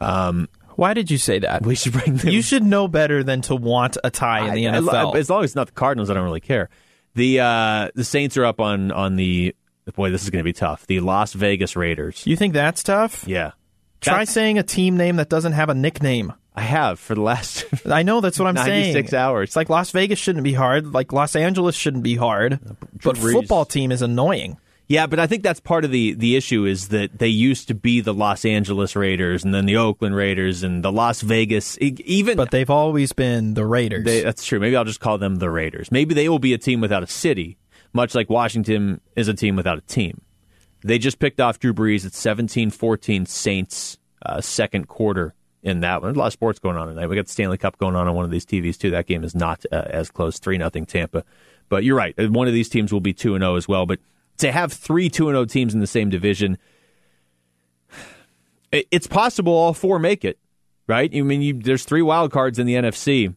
[0.01, 1.65] Um, Why did you say that?
[1.65, 2.29] We should bring them.
[2.29, 5.15] You should know better than to want a tie in the I, NFL.
[5.15, 6.69] I, as long as it's not the Cardinals, I don't really care.
[7.15, 9.55] The uh, the Saints are up on on the
[9.95, 10.11] boy.
[10.11, 10.87] This is going to be tough.
[10.87, 12.27] The Las Vegas Raiders.
[12.27, 13.27] You think that's tough?
[13.27, 13.53] Yeah.
[14.01, 16.33] Try that's, saying a team name that doesn't have a nickname.
[16.55, 17.65] I have for the last.
[17.87, 18.93] I know that's what I'm 96 saying.
[18.93, 19.51] Six hours.
[19.51, 20.93] It's like Las Vegas shouldn't be hard.
[20.93, 22.55] Like Los Angeles shouldn't be hard.
[22.55, 24.59] Uh, but football team is annoying.
[24.89, 27.75] Yeah, but I think that's part of the the issue is that they used to
[27.75, 32.37] be the Los Angeles Raiders and then the Oakland Raiders and the Las Vegas even.
[32.37, 34.05] But they've always been the Raiders.
[34.05, 34.59] They, that's true.
[34.59, 35.93] Maybe I'll just call them the Raiders.
[35.93, 37.59] Maybe they will be a team without a city,
[37.93, 40.23] much like Washington is a team without a team.
[40.83, 46.09] They just picked off Drew Brees at 17-14 Saints uh, second quarter in that one.
[46.09, 47.07] There's a lot of sports going on tonight.
[47.09, 48.91] We got the Stanley Cup going on on one of these TVs too.
[48.91, 51.25] That game is not uh, as close, three nothing Tampa.
[51.69, 52.15] But you're right.
[52.31, 53.87] One of these teams will be two and zero oh as well.
[53.87, 54.01] But
[54.39, 56.59] to have three two and zero oh teams in the same division,
[58.73, 60.39] it's possible all four make it.
[60.87, 61.15] Right?
[61.15, 63.35] I mean, you, there's three wild cards in the NFC.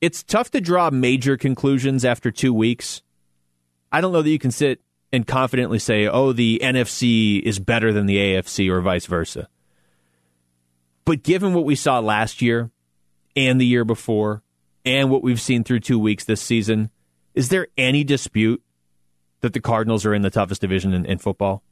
[0.00, 3.02] It's tough to draw major conclusions after two weeks.
[3.92, 4.80] I don't know that you can sit
[5.12, 9.48] and confidently say, "Oh, the NFC is better than the AFC" or vice versa
[11.08, 12.70] but given what we saw last year
[13.34, 14.42] and the year before
[14.84, 16.90] and what we've seen through two weeks this season,
[17.32, 18.62] is there any dispute
[19.40, 21.62] that the Cardinals are in the toughest division in, in football?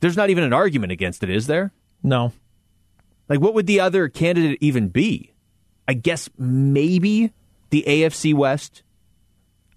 [0.00, 1.74] There's not even an argument against it, is there?
[2.02, 2.32] No.
[3.28, 5.34] Like, what would the other candidate even be?
[5.86, 7.34] I guess maybe
[7.68, 8.82] the AFC West.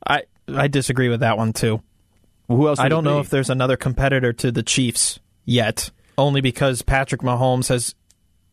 [0.07, 1.81] I I disagree with that one too.
[2.47, 2.79] Well, who else?
[2.79, 7.69] I don't know if there's another competitor to the Chiefs yet, only because Patrick Mahomes
[7.69, 7.95] has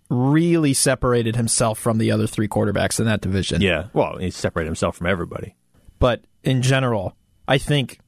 [0.08, 3.60] really separated himself from the other three quarterbacks in that division.
[3.60, 5.56] Yeah, well, he separated himself from everybody.
[5.98, 7.98] But in general, I think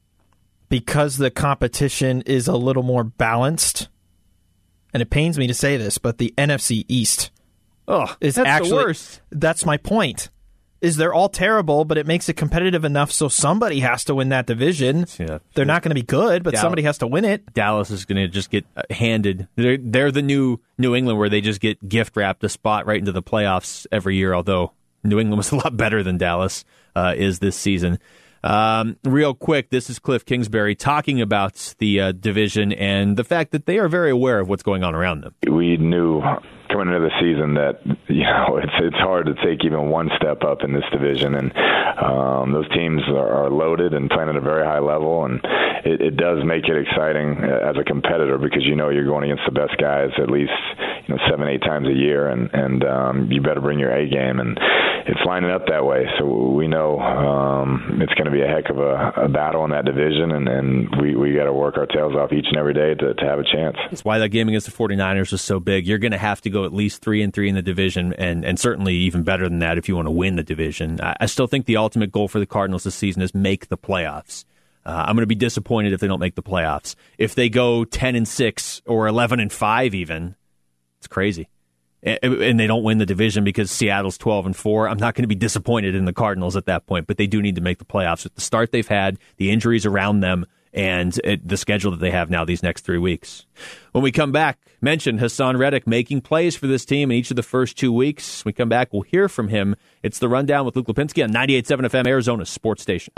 [0.69, 3.89] because the competition is a little more balanced,
[4.93, 7.31] and it pains me to say this, but the NFC East
[7.87, 9.21] oh, is actually the worst.
[9.31, 10.29] That's my point
[10.85, 14.29] is they're all terrible, but it makes it competitive enough so somebody has to win
[14.29, 15.05] that division.
[15.17, 15.39] Yeah.
[15.55, 17.53] They're not going to be good, but Dallas, somebody has to win it.
[17.53, 19.47] Dallas is going to just get uh, handed.
[19.55, 22.99] They're, they're the new New England where they just get gift wrapped a spot right
[22.99, 26.63] into the playoffs every year, although New England was a lot better than Dallas
[26.95, 27.99] uh, is this season.
[28.45, 33.51] Um, real quick, this is Cliff Kingsbury talking about the uh, division and the fact
[33.53, 35.33] that they are very aware of what's going on around them.
[35.51, 36.21] We knew
[36.69, 40.43] coming into the season that you know it's it's hard to take even one step
[40.43, 41.51] up in this division, and
[41.97, 45.39] um, those teams are, loaded and playing at a very high level, and
[45.85, 49.43] it, it does make it exciting as a competitor because you know you're going against
[49.45, 50.51] the best guys at least
[51.07, 54.09] you know seven eight times a year, and and um, you better bring your A
[54.09, 54.59] game, and
[55.07, 56.05] it's lining up that way.
[56.17, 59.71] So we know um, it's going to be a heck of a, a battle in
[59.71, 62.73] that division, and, and we we got to work our tails off each and every
[62.73, 63.77] day to, to have a chance.
[63.89, 65.85] That's why that game against the 49ers was so big.
[65.85, 68.43] You're going to have to go at least three and three in the division, and
[68.43, 70.99] and certainly even better than that if you want to win the division.
[71.01, 73.77] I, I still think the ultimate goal for the Cardinals this season is make the
[73.77, 74.45] playoffs.
[74.85, 76.95] Uh, I'm going to be disappointed if they don't make the playoffs.
[77.17, 80.35] If they go 10 and 6 or 11 and 5 even,
[80.99, 81.49] it's crazy.
[82.05, 84.87] And they don't win the division because Seattle's 12 and 4.
[84.87, 87.41] I'm not going to be disappointed in the Cardinals at that point, but they do
[87.41, 91.19] need to make the playoffs with the start they've had, the injuries around them, and
[91.23, 93.47] it, the schedule that they have now these next three weeks.
[93.93, 97.37] When we come back, mention Haason Reddick making plays for this team in each of
[97.37, 98.45] the first two weeks.
[98.45, 99.75] When we come back, we'll hear from him.
[100.03, 103.13] It's the rundown with Luke Lapinski on 98.7 FM, Arizona Sports Station.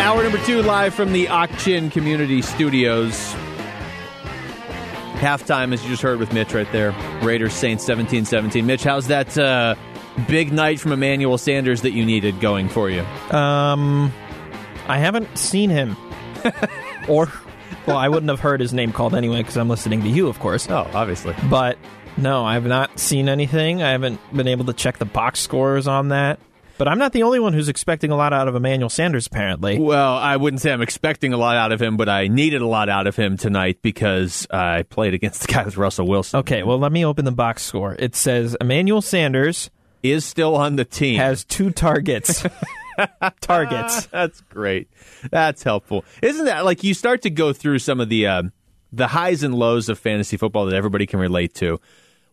[0.00, 3.36] Hour number two, live from the Ak-Chin Community Studios.
[5.22, 6.90] Halftime, as you just heard with Mitch right there.
[7.22, 8.66] Raiders Saints 17 17.
[8.66, 9.76] Mitch, how's that uh,
[10.26, 13.02] big night from Emmanuel Sanders that you needed going for you?
[13.30, 14.12] Um,
[14.88, 15.96] I haven't seen him.
[17.08, 17.30] or,
[17.86, 20.40] well, I wouldn't have heard his name called anyway because I'm listening to you, of
[20.40, 20.68] course.
[20.68, 21.36] Oh, obviously.
[21.48, 21.78] But
[22.16, 23.80] no, I have not seen anything.
[23.80, 26.40] I haven't been able to check the box scores on that.
[26.78, 29.78] But I'm not the only one who's expecting a lot out of Emmanuel Sanders, apparently.
[29.78, 32.66] Well, I wouldn't say I'm expecting a lot out of him, but I needed a
[32.66, 36.40] lot out of him tonight because I played against the guy with Russell Wilson.
[36.40, 37.94] Okay, well, let me open the box score.
[37.98, 39.70] It says Emmanuel Sanders
[40.02, 41.16] Is still on the team.
[41.18, 42.44] has two targets.
[43.40, 44.06] targets.
[44.12, 44.88] That's great.
[45.30, 46.04] That's helpful.
[46.22, 48.42] Isn't that like you start to go through some of the uh,
[48.92, 51.80] the highs and lows of fantasy football that everybody can relate to?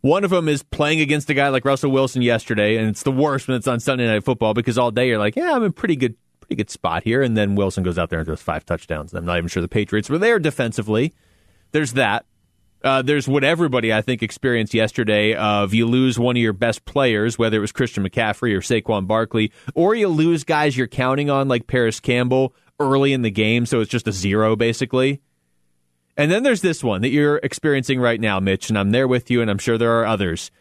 [0.02, 3.12] One of them is playing against a guy like Russell Wilson yesterday, and it's the
[3.12, 5.74] worst when it's on Sunday Night Football because all day you're like, yeah, I'm in
[5.74, 8.66] pretty good, pretty good spot here, and then Wilson goes out there and throws five
[8.66, 9.12] touchdowns.
[9.12, 11.14] And I'm not even sure the Patriots were there defensively.
[11.72, 12.26] There's that.
[12.82, 16.86] Uh, there's what everybody I think experienced yesterday of you lose one of your best
[16.86, 21.30] players, whether it was Christian McCaffrey or Saquon Barkley, or you lose guys you're counting
[21.30, 25.20] on like Parris Campbell early in the game, so it's just a zero basically.
[26.18, 29.32] And then there's this one that you're experiencing right now, Mitch, and I'm there with
[29.32, 30.52] you, and I'm sure there are others.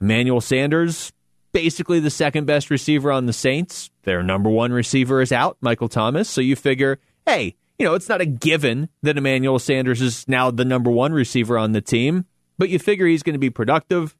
[0.00, 1.12] Emmanuel Sanders,
[1.52, 3.90] basically the second best receiver on the Saints.
[4.02, 6.28] Their number one receiver is out, Michael Thomas.
[6.28, 10.50] So you figure, hey, you know, it's not a given that Emmanuel Sanders is now
[10.50, 12.26] the number one receiver on the team,
[12.58, 14.16] but you figure he's going to be productive.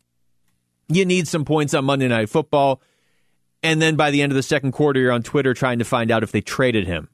[0.89, 2.81] You need some points on Monday Night Football.
[3.63, 6.11] And then by the end of the second quarter, you're on Twitter trying to find
[6.11, 7.09] out if they traded him.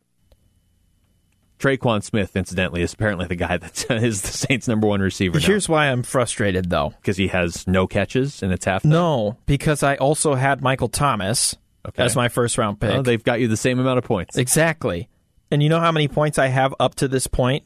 [1.58, 5.46] Tre'Quan Smith, incidentally, is apparently the guy that is the Saints' number one receiver now
[5.46, 6.90] Here's why I'm frustrated, though.
[7.00, 8.84] because he has no catches and it's half.
[8.84, 11.56] No, because I also had Michael Thomas
[11.86, 12.02] Okay.
[12.02, 12.90] as my first round pick.
[12.90, 14.36] Well, they've got you the same amount of points.
[14.36, 15.08] Exactly.
[15.50, 17.64] And you know how many points I have up to this point?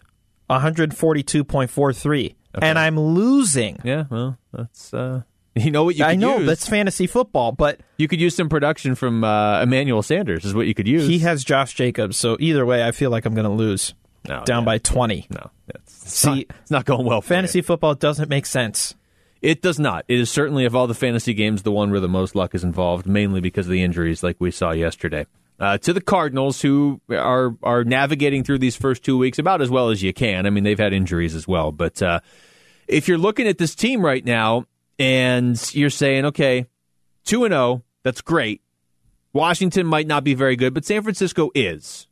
[0.49, 2.35] 142.43.
[2.61, 3.79] And I'm losing.
[3.83, 5.23] Yeah, well, that's uh,
[5.55, 6.05] you know what you.
[6.05, 6.47] I know use?
[6.47, 10.45] that's fantasy football, but you could use some production from uh, Emmanuel Sanders.
[10.45, 11.07] Is what you could use.
[11.07, 12.17] he has Josh Jacobs.
[12.17, 13.95] So either way, I feel like I'm going to lose.
[14.29, 14.67] No, down yeah.
[14.67, 15.27] by 20.
[15.31, 15.51] no.
[15.67, 17.23] It's, See, not, it's not going well.
[17.23, 17.63] For Fantasy you.
[17.65, 18.95] football doesn't make sense.
[19.41, 20.05] It does not.
[20.07, 22.63] It is certainly of all the fantasy games the one where the most luck is
[22.63, 25.27] involved, mainly because of the injuries, like we saw yesterday.
[25.59, 29.71] Uh, to the Cardinals, who are are navigating through these first two weeks about as
[29.71, 30.47] well as you can.
[30.47, 32.21] I mean, they've had injuries as well, but uh,
[32.87, 34.67] if you're looking at this team right now
[34.99, 36.67] and you're saying, okay,
[37.25, 38.63] two and zero, that's great.
[39.33, 42.07] Washington might not be very good, but San Francisco is.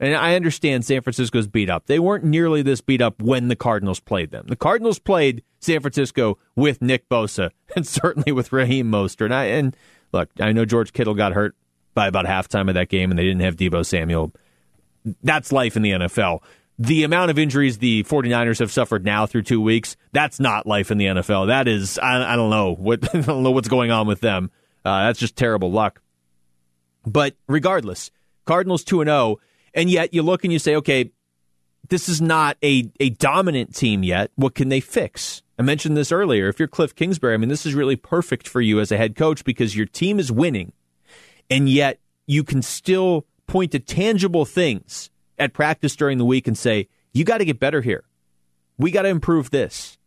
[0.00, 1.86] And I understand San Francisco's beat up.
[1.86, 4.46] They weren't nearly this beat up when the Cardinals played them.
[4.46, 9.26] The Cardinals played San Francisco with Nick Bosa and certainly with Raheem Mostert.
[9.26, 9.76] And, I, and
[10.12, 11.56] look, I know George Kittle got hurt
[11.94, 14.32] by about halftime of that game, and they didn't have Deebo Samuel.
[15.22, 16.42] That's life in the NFL.
[16.80, 20.92] The amount of injuries the 49ers have suffered now through two weeks, that's not life
[20.92, 21.48] in the NFL.
[21.48, 24.50] That is, I, I don't know what I don't know what's going on with them.
[24.84, 26.00] Uh, that's just terrible luck.
[27.04, 28.10] But regardless,
[28.44, 29.38] Cardinals 2 and 0,
[29.74, 31.10] and yet you look and you say, okay,
[31.88, 34.30] this is not a, a dominant team yet.
[34.36, 35.42] What can they fix?
[35.58, 36.48] I mentioned this earlier.
[36.48, 39.16] If you're Cliff Kingsbury, I mean, this is really perfect for you as a head
[39.16, 40.72] coach because your team is winning,
[41.50, 46.56] and yet you can still point to tangible things at practice during the week and
[46.56, 48.04] say, you got to get better here.
[48.78, 49.98] We got to improve this.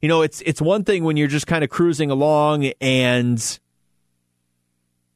[0.00, 3.58] You know, it's it's one thing when you're just kind of cruising along and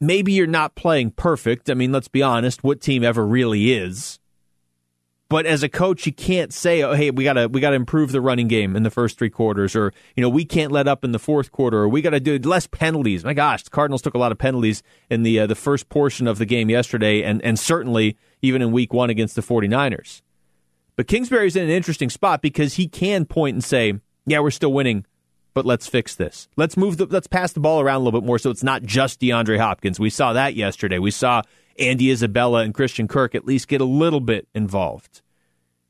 [0.00, 1.68] maybe you're not playing perfect.
[1.68, 4.18] I mean, let's be honest, what team ever really is?
[5.30, 8.20] But as a coach, you can't say, "Oh, hey, we gotta we gotta improve the
[8.22, 11.12] running game in the first three quarters," or you know, we can't let up in
[11.12, 13.24] the fourth quarter, or we got to do less penalties.
[13.24, 16.26] My gosh, the Cardinals took a lot of penalties in the uh, the first portion
[16.26, 20.22] of the game yesterday, and and certainly even in Week One against the 49ers.
[20.96, 23.94] But Kingsbury's in an interesting spot because he can point and say,
[24.26, 25.04] "Yeah, we're still winning,
[25.54, 26.48] but let's fix this.
[26.56, 28.82] Let's move the let's pass the ball around a little bit more so it's not
[28.82, 29.98] just DeAndre Hopkins.
[29.98, 30.98] We saw that yesterday.
[30.98, 31.42] We saw
[31.78, 35.22] Andy Isabella and Christian Kirk at least get a little bit involved.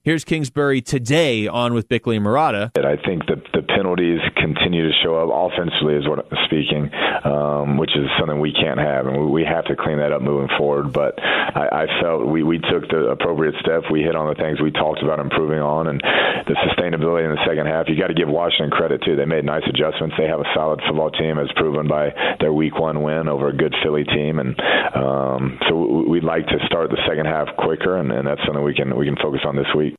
[0.02, 2.70] Here's Kingsbury today on with Bickley and Marotta.
[2.76, 6.90] And I think that the penalties continue to show up offensively, is what I'm speaking,
[7.22, 10.20] um, which is something we can't have, and we, we have to clean that up
[10.20, 10.92] moving forward.
[10.92, 13.86] But I, I felt we, we took the appropriate step.
[13.86, 17.44] We hit on the things we talked about improving on, and the sustainability in the
[17.46, 17.86] second half.
[17.86, 19.14] You got to give Washington credit too.
[19.14, 20.16] They made nice adjustments.
[20.18, 22.10] They have a solid football team, as proven by
[22.40, 24.58] their Week One win over a good Philly team, and
[24.94, 28.74] um, so we'd like to start the second half quicker, and, and that's something we
[28.74, 29.94] can we can focus on this week.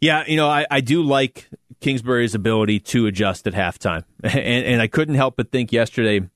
[0.00, 1.48] Yeah, you know, I, I do like
[1.84, 4.04] Kingsbury's ability to adjust at halftime.
[4.24, 6.26] And, and I couldn't help but think yesterday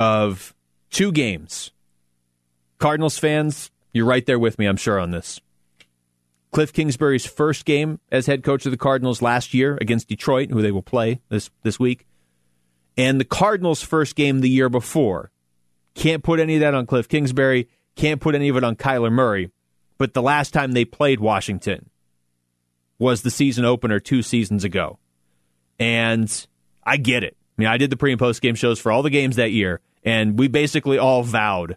[0.00, 0.54] of
[0.90, 1.70] two games.
[2.78, 5.38] Cardinals fans, you're right there with me, I'm sure, on this.
[6.50, 10.62] Cliff Kingsbury's first game as head coach of the Cardinals last year against Detroit, who
[10.62, 12.06] they will play this this week,
[12.96, 15.30] and the Cardinals' first game the year before.
[15.94, 17.68] Can't put any of that on Cliff Kingsbury.
[17.96, 19.50] Can't put any of it on Kyler Murray.
[19.98, 21.90] But the last time they played Washington
[22.98, 24.98] was the season opener two seasons ago.
[25.78, 26.46] And
[26.84, 27.36] I get it.
[27.58, 29.52] I mean, I did the pre and post game shows for all the games that
[29.52, 31.76] year, and we basically all vowed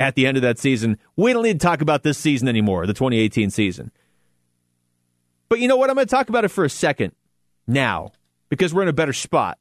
[0.00, 2.86] at the end of that season, we don't need to talk about this season anymore,
[2.86, 3.92] the 2018 season.
[5.50, 5.90] But you know what?
[5.90, 7.12] I'm going to talk about it for a second
[7.66, 8.12] now
[8.48, 9.58] because we're in a better spot.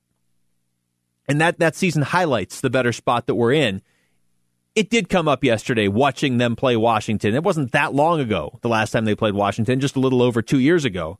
[1.28, 3.82] And that, that season highlights the better spot that we're in.
[4.76, 7.36] It did come up yesterday watching them play Washington.
[7.36, 10.41] It wasn't that long ago, the last time they played Washington, just a little over
[10.41, 11.20] two years ago.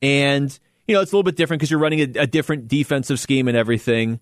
[0.00, 0.56] And,
[0.86, 3.48] you know, it's a little bit different because you're running a, a different defensive scheme
[3.48, 4.20] and everything.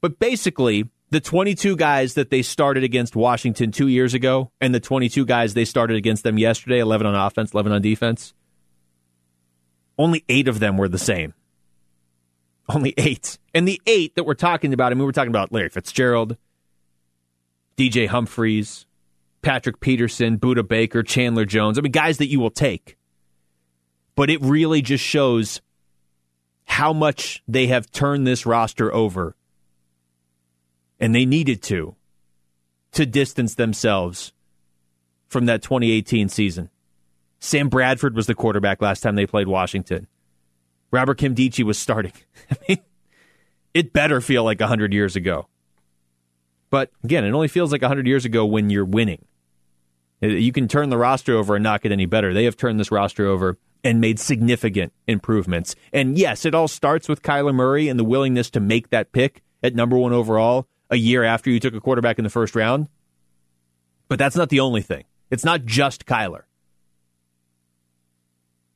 [0.00, 4.80] But basically, the 22 guys that they started against Washington two years ago and the
[4.80, 8.34] 22 guys they started against them yesterday 11 on offense, 11 on defense
[9.98, 11.34] only eight of them were the same.
[12.68, 13.38] Only eight.
[13.54, 16.36] And the eight that we're talking about, I mean, we're talking about Larry Fitzgerald,
[17.76, 18.86] DJ Humphries,
[19.42, 21.78] Patrick Peterson, Budda Baker, Chandler Jones.
[21.78, 22.96] I mean, guys that you will take.
[24.14, 25.62] But it really just shows
[26.64, 29.36] how much they have turned this roster over
[31.00, 31.94] and they needed to
[32.92, 34.32] to distance themselves
[35.28, 36.70] from that 2018 season.
[37.40, 40.08] Sam Bradford was the quarterback last time they played Washington.
[40.90, 42.12] Robert Nkemdiche was starting.
[42.50, 42.78] I mean,
[43.74, 45.48] it better feel like 100 years ago.
[46.70, 49.24] But again, it only feels like 100 years ago when you're winning.
[50.22, 52.34] Uh, you can turn the roster over and not get any better.
[52.34, 55.76] They have turned this roster over and made significant improvements.
[55.92, 59.42] And yes, it all starts with Kyler Murray and the willingness to make that pick
[59.62, 62.88] at number one overall a year after you took a quarterback in the first round.
[64.08, 65.04] But that's not the only thing.
[65.30, 66.42] It's not just Kyler.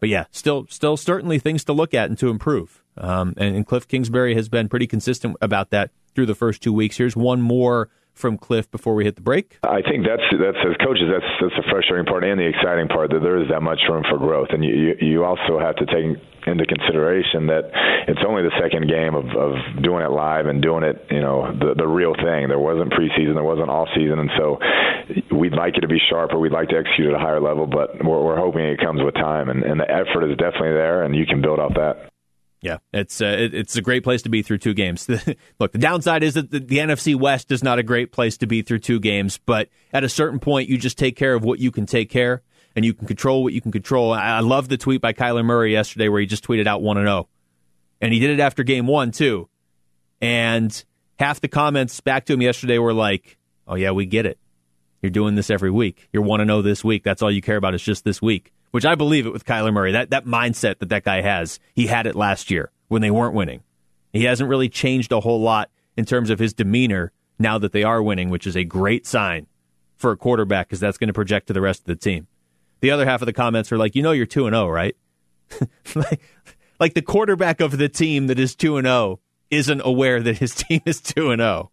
[0.03, 2.83] But yeah, still, still certainly things to look at and to improve.
[2.97, 6.73] Um, and, and Cliff Kingsbury has been pretty consistent about that through the first two
[6.73, 6.97] weeks.
[6.97, 9.59] Here's one more from Cliff before we hit the break?
[9.63, 13.11] I think that's that's as coaches that's that's the frustrating part and the exciting part
[13.11, 16.17] that there is that much room for growth, and you you also have to take
[16.47, 17.71] into consideration that
[18.09, 21.53] it's only the second game of, of doing it live and doing it, you know,
[21.59, 22.49] the the real thing.
[22.49, 24.59] There wasn't preseason, there wasn't off season, and so
[25.31, 26.39] we'd like it to be sharper.
[26.39, 29.15] We'd like to execute at a higher level, but we're, we're hoping it comes with
[29.15, 32.12] time, and, and the effort is definitely there, and you can build off that.
[32.63, 35.09] Yeah, it's uh, it, it's a great place to be through two games.
[35.59, 38.47] Look, the downside is that the, the, NFC West is not a great place to
[38.47, 41.59] be through two games, but at a certain point, you just take care of what
[41.59, 42.41] you can take care,
[42.77, 44.13] and you can control what you can control.
[44.13, 46.99] I, I love the tweet by Kyler Murray yesterday where he just tweeted out one
[46.99, 47.29] and zero, oh.
[48.01, 49.49] and he did it after game one too,
[50.21, 50.85] and
[51.19, 54.39] half the comments back to him yesterday were like, "Oh yeah, we get it.
[55.03, 56.09] You're doing this every week.
[56.13, 57.03] You're one and zero oh this week.
[57.03, 59.73] That's all you care about is just this week." Which I believe it with Kyler
[59.73, 59.93] Murray.
[59.93, 63.35] That that mindset that that guy has, he had it last year when they weren't
[63.35, 63.63] winning.
[64.13, 67.85] He hasn't really changed a whole lot in terms of his demeanor now that they
[67.85, 69.47] are winning, which is a great sign
[69.97, 72.27] for a quarterback because that's going to project to the rest of the team.
[72.81, 74.69] The other half of the comments are like, you know, you're two and zero, oh,
[74.69, 74.97] right?
[75.95, 76.21] like,
[76.81, 79.21] like the quarterback of the team that is two and zero oh
[79.51, 81.49] isn't aware that his team is two and zero.
[81.49, 81.71] Oh.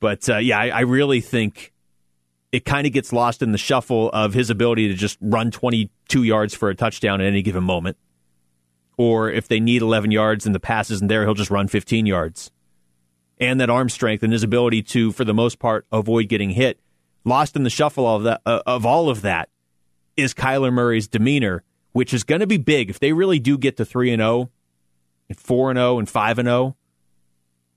[0.00, 1.72] But uh, yeah, I, I really think
[2.54, 6.22] it kind of gets lost in the shuffle of his ability to just run 22
[6.22, 7.96] yards for a touchdown at any given moment.
[8.96, 12.06] Or if they need 11 yards and the pass isn't there, he'll just run 15
[12.06, 12.52] yards.
[13.40, 16.78] And that arm strength and his ability to, for the most part, avoid getting hit.
[17.24, 19.48] Lost in the shuffle of, that, uh, of all of that
[20.16, 23.76] is Kyler Murray's demeanor, which is going to be big if they really do get
[23.78, 24.48] to 3 and 0,
[25.28, 26.76] and 4 and 0, and 5 and 0.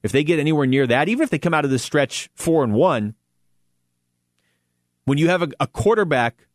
[0.04, 2.64] If they get anywhere near that, even if they come out of this stretch 4
[2.64, 3.16] and 1,
[5.08, 6.48] when you have a, a quarterback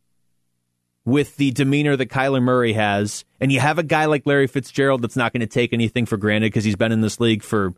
[1.05, 5.01] with the demeanor that Kyler Murray has, and you have a guy like Larry Fitzgerald
[5.01, 7.73] that's not going to take anything for granted because he's been in this league for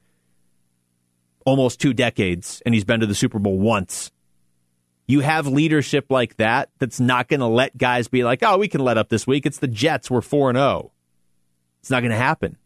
[1.45, 4.11] almost two decades and he's been to the Super Bowl once.
[5.07, 8.67] You have leadership like that that's not going to let guys be like, oh, we
[8.67, 9.45] can let up this week.
[9.45, 10.11] It's the Jets.
[10.11, 10.91] We're 4 and 0.
[11.79, 12.57] It's not going to happen.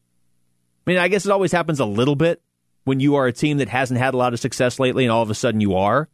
[0.88, 2.42] I mean, I guess it always happens a little bit
[2.86, 5.22] when you are a team that hasn't had a lot of success lately and all
[5.22, 6.10] of a sudden you are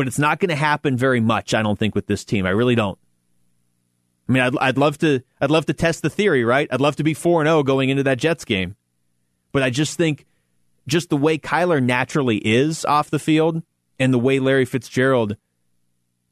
[0.00, 1.52] but it's not going to happen very much.
[1.52, 2.46] I don't think with this team.
[2.46, 2.98] I really don't.
[4.26, 5.20] I mean, I'd, I'd love to.
[5.42, 6.66] I'd love to test the theory, right?
[6.72, 8.76] I'd love to be four and zero oh going into that Jets game,
[9.52, 10.24] but I just think,
[10.86, 13.62] just the way Kyler naturally is off the field,
[13.98, 15.36] and the way Larry Fitzgerald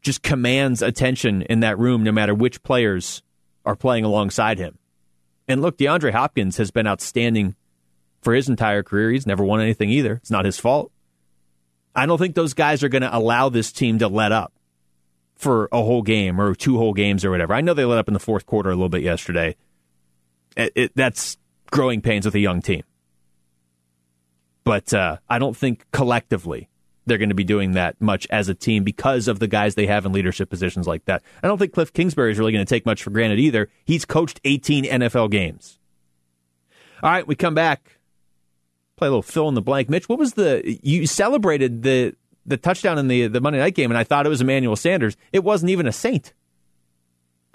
[0.01, 3.23] just commands attention in that room, no matter which players
[3.67, 4.79] are playing alongside him.
[5.47, 7.55] And look, DeAndre Hopkins has been outstanding
[8.23, 9.11] for his entire career.
[9.11, 10.15] He's never won anything either.
[10.15, 10.91] It's not his fault.
[11.99, 14.53] I don't think those guys are going to allow this team to let up.
[15.37, 17.55] for a whole game or two whole games or whatever.
[17.55, 19.55] I know they let up in the fourth quarter a little bit yesterday.
[20.57, 21.37] It, it, that's
[21.71, 22.83] growing pains with a young team.
[24.65, 26.69] But uh, I don't think collectively
[27.07, 29.87] they're going to be doing that much as a team because of the guys they
[29.87, 31.23] have in leadership positions like that.
[31.43, 33.71] I don't think Cliff Kingsbury is really going to take much for granted either.
[33.85, 35.79] He's coached 18 NFL games.
[37.03, 37.98] All right, we come back.
[38.99, 39.89] Play a little fill in the blank.
[39.89, 43.93] Mitch, what was the you celebrated the the touchdown in the the Monday night game
[43.93, 45.17] and I thought it was Emmanuel Sanders.
[45.33, 46.35] It wasn't even a Saint.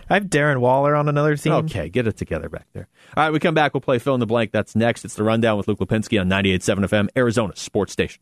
[0.10, 1.52] I have Darren Waller on another team.
[1.54, 2.88] Okay, get it together back there.
[3.18, 3.74] All right, we come back.
[3.74, 4.52] We'll play fill in the blank.
[4.52, 5.04] That's next.
[5.04, 8.20] It's the rundown with Luke Lapinski on 98.7 FM, Arizona Sports Station.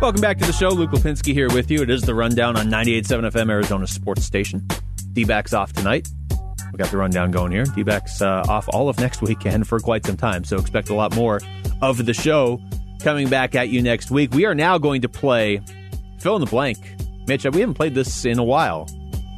[0.00, 0.68] Welcome back to the show.
[0.68, 1.82] Luke Lapinski here with you.
[1.82, 4.66] It is the rundown on 98.7 FM, Arizona Sports Station.
[5.16, 6.06] D-backs off tonight.
[6.72, 7.64] We got the rundown going here.
[7.64, 10.44] D-backs uh, off all of next week and for quite some time.
[10.44, 11.40] So expect a lot more
[11.80, 12.60] of the show
[13.00, 14.34] coming back at you next week.
[14.34, 15.62] We are now going to play
[16.18, 16.78] fill in the blank.
[17.26, 18.86] Mitch, we haven't played this in a while.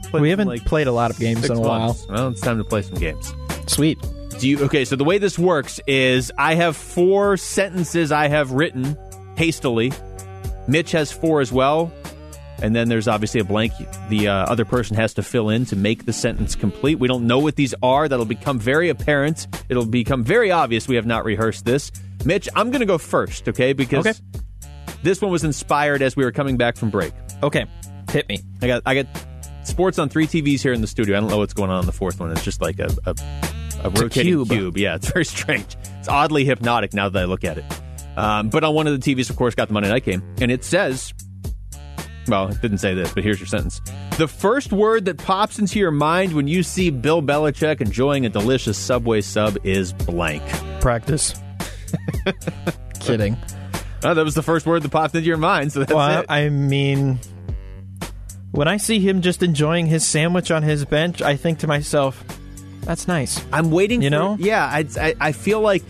[0.02, 2.06] Played we haven't like played a lot of games in a months.
[2.08, 2.16] while.
[2.16, 3.32] Well, it's time to play some games.
[3.68, 3.98] Sweet.
[4.40, 4.84] Do you okay?
[4.84, 8.96] So the way this works is I have four sentences I have written
[9.36, 9.92] hastily.
[10.66, 11.92] Mitch has four as well,
[12.60, 13.72] and then there's obviously a blank
[14.08, 16.98] the uh, other person has to fill in to make the sentence complete.
[16.98, 18.08] We don't know what these are.
[18.08, 19.46] That'll become very apparent.
[19.68, 21.92] It'll become very obvious we have not rehearsed this.
[22.24, 23.72] Mitch, I'm going to go first, okay?
[23.72, 24.18] Because okay.
[25.02, 27.12] this one was inspired as we were coming back from break.
[27.42, 27.66] Okay,
[28.10, 28.40] hit me.
[28.60, 29.06] I got I got
[29.62, 31.16] sports on three TVs here in the studio.
[31.16, 32.32] I don't know what's going on on the fourth one.
[32.32, 33.14] It's just like a a,
[33.84, 34.48] a rotating cube.
[34.48, 34.76] cube.
[34.78, 35.76] Yeah, it's very strange.
[36.00, 37.64] It's oddly hypnotic now that I look at it.
[38.16, 40.50] Um, but on one of the TVs, of course, got the Monday night game, and
[40.50, 41.14] it says,
[42.28, 43.80] well, it didn't say this, but here's your sentence.
[44.18, 48.28] The first word that pops into your mind when you see Bill Belichick enjoying a
[48.28, 50.42] delicious Subway sub is blank.
[50.80, 51.34] Practice.
[53.00, 53.36] Kidding.
[54.04, 55.72] Oh, that was the first word that popped into your mind.
[55.72, 56.26] So that's well, it.
[56.28, 57.18] I mean,
[58.52, 62.22] when I see him just enjoying his sandwich on his bench, I think to myself,
[62.82, 64.02] "That's nice." I'm waiting.
[64.02, 64.36] You for, know?
[64.38, 65.82] Yeah, I, I, I feel like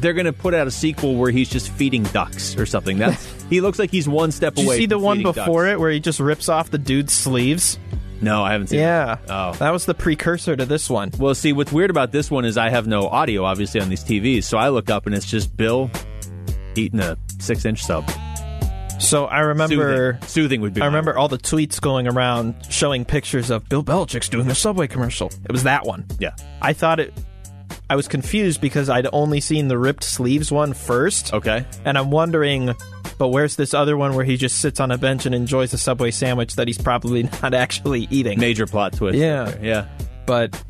[0.00, 2.98] they're going to put out a sequel where he's just feeding ducks or something.
[2.98, 4.76] That's he looks like he's one step Did away.
[4.76, 5.74] You see the one before ducks.
[5.74, 7.78] it where he just rips off the dude's sleeves?
[8.22, 8.78] No, I haven't seen.
[8.78, 8.84] It.
[8.84, 9.30] Yeah, that.
[9.30, 11.10] oh, that was the precursor to this one.
[11.18, 14.04] Well, see, what's weird about this one is I have no audio, obviously, on these
[14.04, 14.44] TVs.
[14.44, 15.90] So I look up and it's just Bill
[16.76, 18.10] eating a six-inch sub.
[18.98, 20.80] So I remember soothing, soothing would be.
[20.80, 24.86] I remember all the tweets going around showing pictures of Bill Belichick's doing a Subway
[24.86, 25.30] commercial.
[25.44, 26.06] It was that one.
[26.18, 27.12] Yeah, I thought it.
[27.90, 31.34] I was confused because I'd only seen the ripped sleeves one first.
[31.34, 32.74] Okay, and I'm wondering
[33.22, 35.78] but where's this other one where he just sits on a bench and enjoys a
[35.78, 38.40] Subway sandwich that he's probably not actually eating?
[38.40, 39.16] Major plot twist.
[39.16, 39.54] Yeah.
[39.62, 39.86] Yeah.
[40.26, 40.60] But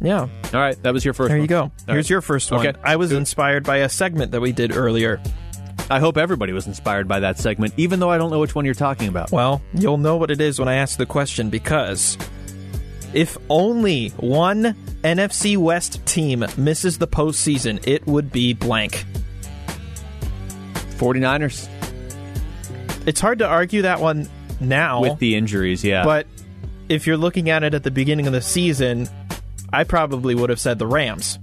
[0.00, 0.20] yeah.
[0.20, 0.80] All right.
[0.84, 1.42] That was your first There one.
[1.42, 1.62] you go.
[1.62, 2.10] All Here's right.
[2.10, 2.64] your first one.
[2.64, 2.78] Okay.
[2.84, 5.20] I was inspired by a segment that we did earlier.
[5.90, 8.64] I hope everybody was inspired by that segment, even though I don't know which one
[8.64, 9.32] you're talking about.
[9.32, 12.16] Well, you'll know what it is when I ask the question because
[13.14, 19.04] if only one NFC West team misses the postseason, it would be blank.
[20.98, 21.68] 49ers.
[23.06, 24.28] It's hard to argue that one
[24.60, 26.04] now with the injuries, yeah.
[26.04, 26.26] But
[26.88, 29.08] if you're looking at it at the beginning of the season,
[29.72, 31.38] I probably would have said the Rams.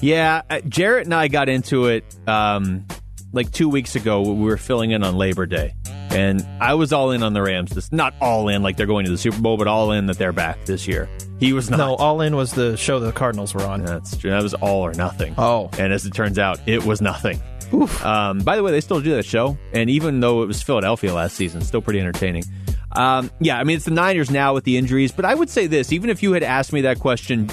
[0.00, 2.86] Yeah, uh, Jarrett and I got into it um,
[3.32, 4.22] like two weeks ago.
[4.22, 5.74] We were filling in on Labor Day,
[6.10, 7.70] and I was all in on the Rams.
[7.70, 10.18] This not all in like they're going to the Super Bowl, but all in that
[10.18, 11.08] they're back this year.
[11.40, 11.78] He was not.
[11.78, 13.84] No, all in was the show the Cardinals were on.
[13.84, 14.30] That's true.
[14.30, 15.34] That was all or nothing.
[15.38, 17.40] Oh, and as it turns out, it was nothing.
[17.82, 21.12] Um, by the way, they still do that show, and even though it was Philadelphia
[21.12, 22.44] last season, still pretty entertaining.
[22.92, 25.66] Um, yeah, I mean it's the Niners now with the injuries, but I would say
[25.66, 27.50] this: even if you had asked me that question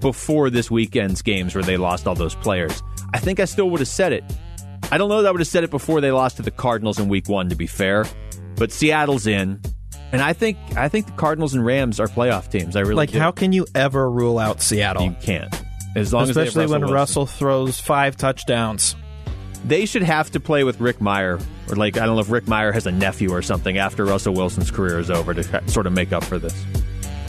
[0.00, 3.80] before this weekend's games where they lost all those players, I think I still would
[3.80, 4.24] have said it.
[4.92, 6.98] I don't know that I would have said it before they lost to the Cardinals
[6.98, 8.04] in Week One, to be fair,
[8.56, 9.60] but Seattle's in.
[10.12, 12.76] And I think I think the Cardinals and Rams are playoff teams.
[12.76, 13.10] I really like.
[13.10, 13.18] Do.
[13.18, 15.04] How can you ever rule out Seattle?
[15.04, 15.52] You can't.
[15.96, 18.96] As long especially as when Russell, Russell throws five touchdowns
[19.64, 21.42] they should have to play with Rick Mirer.
[21.70, 24.34] or like I don't know if Rick Mirer has a nephew or something after Russell
[24.34, 26.64] Wilson's career is over to sort of make up for this.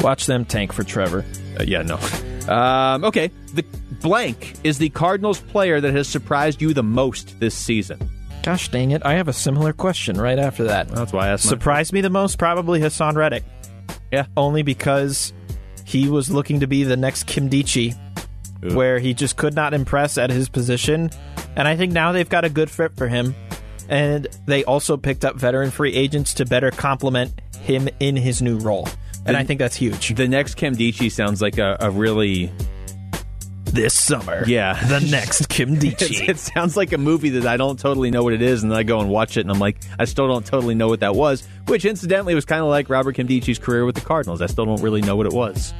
[0.01, 1.25] Watch them tank for Trevor.
[1.59, 1.97] Uh, yeah, no.
[2.53, 3.63] Um, okay, the
[4.01, 8.09] blank is the Cardinals player that has surprised you the most this season.
[8.43, 9.03] Gosh dang it!
[9.03, 10.89] I have a similar question right after that.
[10.89, 11.49] That's why I asked.
[11.49, 13.43] Surprised me the most, probably Haason Reddick.
[14.11, 15.33] Yeah, only because
[15.85, 17.95] he was looking to be the next Nkemdiche
[18.73, 21.09] where he just could not impress at his position.
[21.55, 23.35] And I think now they've got a good fit for him.
[23.87, 28.57] And they also picked up veteran free agents to better complement him in his new
[28.57, 28.87] role.
[29.25, 30.15] And the, I think that's huge.
[30.15, 32.51] The next Nkemdiche sounds like a, a really
[33.65, 34.43] this summer.
[34.47, 34.73] Yeah.
[34.87, 36.27] the next Kim Dichi.
[36.27, 38.77] it sounds like a movie that I don't totally know what it is, and then
[38.79, 41.15] I go and watch it, and I'm like, I still don't totally know what that
[41.15, 41.45] was.
[41.67, 44.41] Which, incidentally, was kind of like Robert Nkemdiche's career with the Cardinals.
[44.41, 45.73] I still don't really know what it was.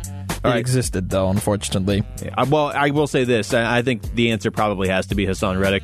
[0.45, 0.59] All It right.
[0.59, 2.03] existed though, unfortunately.
[2.37, 5.25] Uh, well, I will say this: I, I think the answer probably has to be
[5.25, 5.83] Haason Reddick.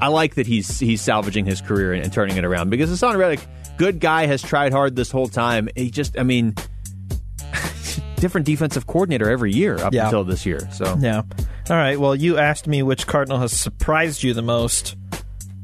[0.00, 3.16] I like that he's he's salvaging his career and, and turning it around because Haason
[3.18, 3.40] Reddick,
[3.76, 5.68] good guy, has tried hard this whole time.
[5.76, 6.54] He just, I mean,
[8.16, 10.04] different defensive coordinator every year up Yeah.
[10.06, 10.60] until this year.
[10.72, 11.22] So Yeah.
[11.68, 11.98] All right.
[11.98, 14.96] Well, you asked me which Cardinal has surprised you the most.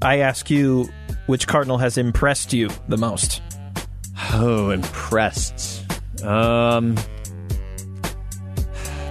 [0.03, 0.89] I ask you
[1.27, 3.43] which Cardinal has impressed you the most.
[4.33, 5.85] Oh, impressed.
[6.23, 6.97] Um,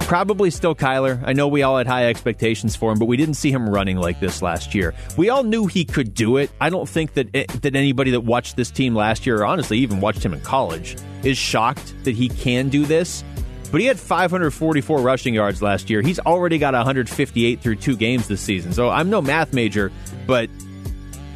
[0.06, 1.20] probably still Kyler.
[1.26, 3.96] I know we all had high expectations for him, but we didn't see him running
[3.96, 4.94] like this last year.
[5.16, 6.50] We all knew he could do it.
[6.60, 9.78] I don't think that it, that anybody that watched this team last year, or honestly
[9.78, 13.24] even watched him in college, is shocked that he can do this.
[13.72, 16.02] But he had 544 rushing yards last year.
[16.02, 18.72] He's already got 158 through two games this season.
[18.72, 19.90] So I'm no math major,
[20.24, 20.48] but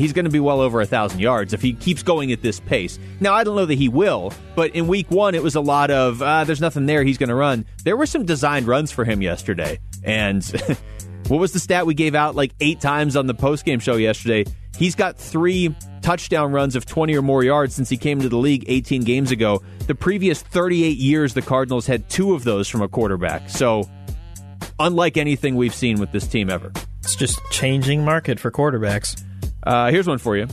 [0.01, 2.59] he's going to be well over a thousand yards if he keeps going at this
[2.59, 2.98] pace.
[3.20, 5.90] Now I don't know that he will, but in week one it was a lot
[5.90, 7.05] of uh, there's nothing there.
[7.05, 7.66] He's going to run.
[7.84, 10.44] There were some designed runs for him yesterday, and
[11.28, 13.96] what was the stat we gave out like eight times on the post game show
[13.96, 14.44] yesterday?
[14.76, 18.38] He's got three touchdown runs of 20 or more yards since he came to the
[18.38, 19.62] league 18 games ago.
[19.86, 23.51] The previous 38 years, the Cardinals had two of those from a quarterback.
[23.51, 23.88] So,
[24.78, 26.72] unlike anything we've seen with this team ever.
[27.01, 29.22] It's just changing market for quarterbacks.
[29.62, 30.46] Uh, here's one for you.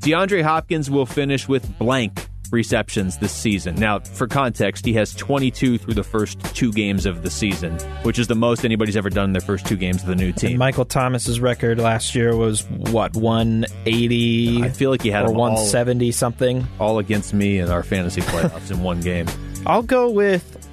[0.00, 3.74] DeAndre Hopkins will finish with blank receptions this season.
[3.76, 8.18] Now, for context, he has 22 through the first two games of the season, which
[8.18, 10.58] is the most anybody's ever done in their first two games of the new team.
[10.58, 15.36] Michael Thomas's record last year was what 180 I feel like he had or them
[15.36, 16.66] all, 170 something.
[16.78, 19.26] all against me in our fantasy playoffs in one game.
[19.66, 20.66] I'll go with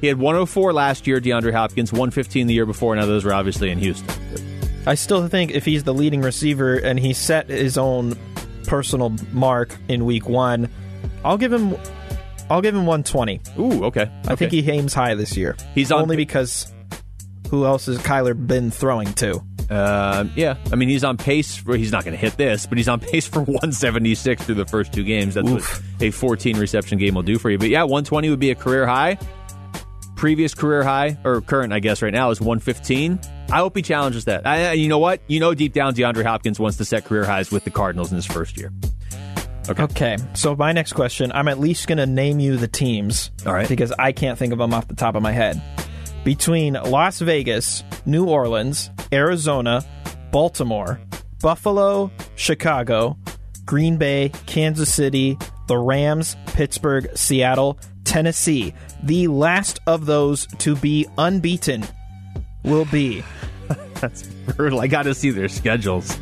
[0.00, 2.96] He had 104 last year, DeAndre Hopkins, 115 the year before.
[2.96, 4.49] Now, those were obviously in Houston.
[4.86, 8.18] I still think if he's the leading receiver and he set his own
[8.66, 10.68] personal mark in week 1,
[11.24, 11.76] I'll give him
[12.48, 13.40] I'll give him 120.
[13.58, 14.10] Ooh, okay.
[14.26, 15.56] I think he aims high this year.
[15.74, 16.72] He's on- only because
[17.50, 19.42] who else has Kyler been throwing to?
[19.68, 22.76] Uh, yeah, I mean he's on pace for he's not going to hit this, but
[22.76, 25.34] he's on pace for 176 through the first two games.
[25.34, 25.82] That's Oof.
[25.94, 27.58] what a 14 reception game will do for you.
[27.58, 29.18] But yeah, 120 would be a career high.
[30.16, 33.20] Previous career high or current, I guess, right now is 115.
[33.52, 34.46] I hope he challenges that.
[34.46, 35.20] I, you know what?
[35.26, 38.16] You know deep down, DeAndre Hopkins wants to set career highs with the Cardinals in
[38.16, 38.72] his first year.
[39.68, 43.30] Okay, so my next question, I'm at least going to name you the teams.
[43.46, 43.68] All right.
[43.68, 45.62] Because I can't think of them off the top of my head.
[46.24, 49.84] Between Las Vegas, New Orleans, Arizona,
[50.32, 51.00] Baltimore,
[51.40, 53.16] Buffalo, Chicago,
[53.64, 61.06] Green Bay, Kansas City, the Rams, Pittsburgh, Seattle, Tennessee, the last of those to be
[61.16, 61.86] unbeaten
[62.62, 63.24] will be.
[63.94, 64.80] That's brutal.
[64.80, 66.16] I got to see their schedules.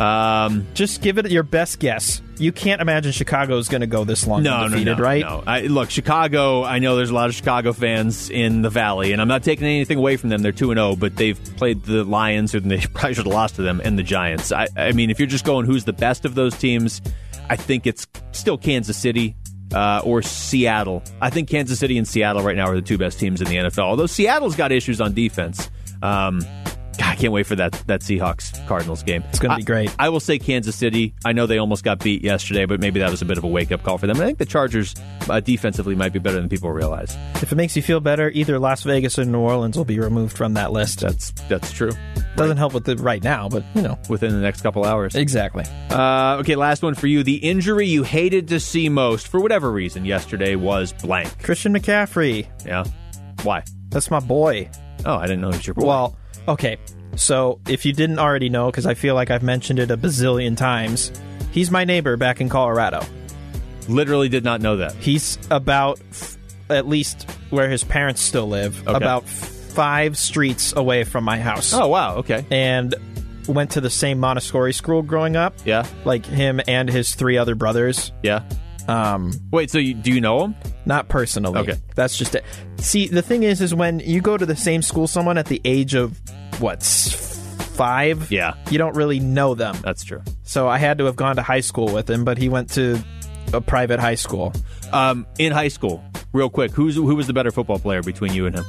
[0.00, 2.22] Um, Just give it your best guess.
[2.38, 5.20] You can't imagine Chicago is going to go this long No, no, undefeated, no, right?
[5.20, 6.64] No, I, look, Chicago.
[6.64, 9.66] I know there's a lot of Chicago fans in the Valley, and I'm not taking
[9.66, 10.42] anything away from them.
[10.42, 13.56] They're two and zero, but they've played the Lions, and they probably should have lost
[13.56, 14.50] to them, and the Giants.
[14.50, 17.00] I, I mean, if you're just going who's the best of those teams,
[17.48, 19.36] I think it's still Kansas City.
[19.72, 21.02] Uh, or Seattle.
[21.18, 23.56] I think Kansas City and Seattle right now are the two best teams in the
[23.56, 23.84] NFL.
[23.84, 25.70] Although Seattle's got issues on defense.
[26.02, 26.40] Um,
[27.00, 29.24] I can't wait for that that Seahawks Cardinals game.
[29.30, 29.94] It's gonna be great.
[29.98, 31.14] I will say Kansas City.
[31.24, 33.48] I know they almost got beat yesterday, but maybe that was a bit of a
[33.48, 34.20] wake up call for them.
[34.20, 34.94] I think the Chargers
[35.28, 37.16] uh, defensively might be better than people realize.
[37.36, 40.36] If it makes you feel better, either Las Vegas or New Orleans will be removed
[40.36, 41.00] from that list.
[41.00, 41.92] That's that's true.
[42.36, 43.98] Doesn't help with it right now, but you know.
[44.08, 45.14] Within the next couple hours.
[45.14, 45.64] Exactly.
[45.90, 47.22] Uh, okay, last one for you.
[47.22, 51.42] The injury you hated to see most, for whatever reason, yesterday was blank.
[51.42, 52.48] Christian McCaffrey.
[52.66, 52.84] Yeah.
[53.42, 53.64] Why?
[53.88, 54.70] That's my boy.
[55.04, 55.86] Oh, I didn't know he was your boy.
[55.86, 56.16] Well,
[56.48, 56.76] okay.
[57.16, 60.56] So if you didn't already know, because I feel like I've mentioned it a bazillion
[60.56, 61.12] times,
[61.50, 63.04] he's my neighbor back in Colorado.
[63.88, 64.94] literally did not know that.
[64.94, 66.38] He's about, f-
[66.70, 68.96] at least where his parents still live, Okay.
[68.96, 71.74] about five streets away from my house.
[71.74, 72.16] Oh, wow.
[72.18, 72.46] Okay.
[72.50, 72.94] And
[73.48, 75.54] went to the same Montessori school growing up.
[75.64, 75.84] Yeah.
[76.04, 78.12] Like him and his three other brothers.
[78.22, 78.44] Yeah.
[78.88, 80.54] Um, Wait, so you, do you know him?
[80.86, 81.58] Not personally.
[81.60, 81.76] Okay.
[81.94, 82.44] That's just it.
[82.78, 85.60] See, the thing is, is when you go to the same school, someone at the
[85.64, 86.18] age of
[86.60, 87.12] what s-
[87.76, 88.54] five, Yeah.
[88.70, 89.76] you don't really know them.
[89.82, 90.22] That's true.
[90.42, 92.98] So I had to have gone to high school with him, but he went to
[93.52, 94.52] a private high school.
[94.92, 96.02] Um, in high school,
[96.32, 98.64] real quick, who's who was the better football player between you and him?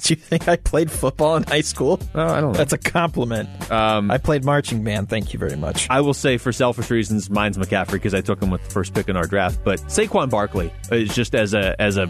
[0.02, 2.00] Do you think I played football in high school?
[2.14, 2.58] Oh, I don't know.
[2.58, 3.48] That's a compliment.
[3.70, 5.08] Um, I played marching band.
[5.08, 5.88] Thank you very much.
[5.90, 8.94] I will say, for selfish reasons, mine's McCaffrey because I took him with the first
[8.94, 9.60] pick in our draft.
[9.64, 12.06] But Saquon Barkley is just as a as a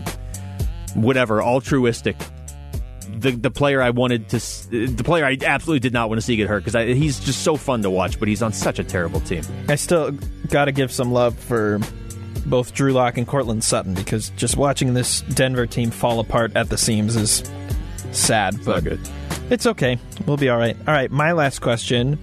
[0.94, 2.16] whatever altruistic
[3.18, 6.36] the the player I wanted to, the player I absolutely did not want to see
[6.36, 9.20] get hurt because he's just so fun to watch, but he's on such a terrible
[9.20, 9.42] team.
[9.68, 10.12] I still
[10.48, 11.80] got to give some love for
[12.46, 16.68] both Drew Lock and Courtland Sutton because just watching this Denver team fall apart at
[16.68, 17.42] the seams is
[18.12, 18.54] sad.
[18.54, 18.84] It's but.
[19.50, 19.98] It's okay.
[20.26, 20.76] We'll be all right.
[20.86, 22.18] All right, my last question.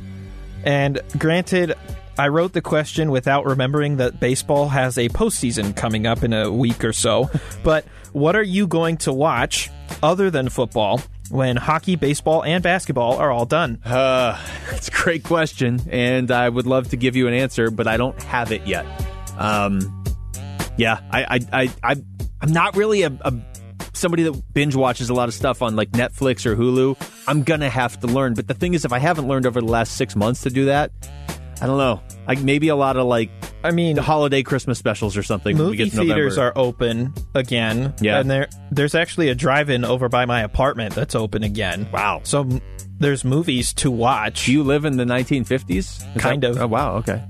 [0.64, 1.74] And granted,
[2.18, 6.52] I wrote the question without remembering that baseball has a postseason coming up in a
[6.52, 7.30] week or so.
[7.64, 9.70] but what are you going to watch
[10.02, 13.82] other than football when hockey, baseball, and basketball are all done?
[13.86, 17.88] Uh, it's a great question, and I would love to give you an answer, but
[17.88, 18.86] I don't have it yet.
[19.38, 20.04] Um,
[20.78, 21.96] yeah, I, I, I, I
[22.42, 23.34] I'm not really a, a
[23.98, 26.95] somebody that binge watches a lot of stuff on like Netflix or Hulu.
[27.28, 29.68] I'm gonna have to learn, but the thing is, if I haven't learned over the
[29.68, 30.91] last six months to do that,
[31.62, 32.02] I don't know.
[32.28, 33.30] Like maybe a lot of like
[33.64, 35.58] I mean, holiday Christmas specials or something.
[35.58, 36.41] when we movie theaters November.
[36.41, 37.93] are open again.
[38.00, 38.20] Yeah.
[38.20, 41.88] and there there's actually a drive-in over by my apartment that's open again.
[41.91, 42.22] Wow.
[42.24, 42.48] So
[43.00, 44.45] there's movies to watch.
[44.45, 45.78] Do you live in the 1950s?
[45.78, 46.58] Is Kind that- of.
[46.62, 46.95] Oh wow.
[46.98, 47.24] Okay.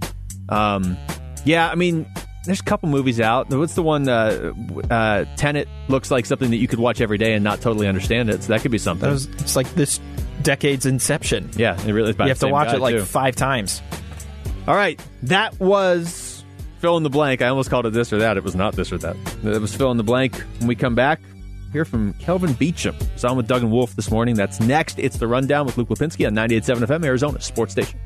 [0.49, 0.97] Um,
[1.45, 1.69] yeah.
[1.69, 2.05] I mean,
[2.47, 3.49] there's a couple movies out.
[3.49, 4.07] What's the one?
[4.09, 4.53] Uh,
[4.89, 8.29] uh, Tenet looks like something that you could watch every day and not totally understand
[8.29, 8.43] it.
[8.43, 9.07] So that could be something.
[9.07, 9.99] That was, it's like this
[10.41, 11.51] decade's Inception.
[11.55, 12.17] yeah, it really is.
[12.17, 13.03] You have to watch it like too.
[13.03, 13.81] five times.
[14.67, 16.43] All right, that was
[16.79, 17.41] fill in the blank.
[17.41, 18.37] I almost called it this or that.
[18.37, 19.15] It was not this or that.
[19.43, 20.35] It was fill in the blank.
[20.59, 21.19] When we come back,
[21.71, 22.95] hear from Kelvin Beachum.
[23.13, 24.35] He's on with Doug and Wolf this morning.
[24.35, 24.99] That's next.
[24.99, 27.99] It's the rundown with Luke Lapinski on 98.7 FM, Arizona Sports Station.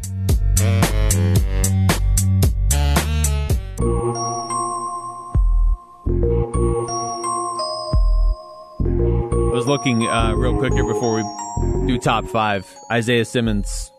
[9.51, 12.65] Was looking uh, real quick here before we do top five.
[12.89, 13.91] Isaiah Simmons,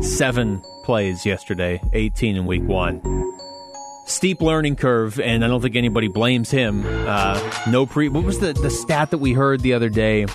[0.00, 3.02] seven plays yesterday, 18 in week one.
[4.06, 6.84] Steep learning curve, and I don't think anybody blames him.
[6.86, 8.08] Uh, no pre.
[8.08, 10.26] What was the, the stat that we heard the other day?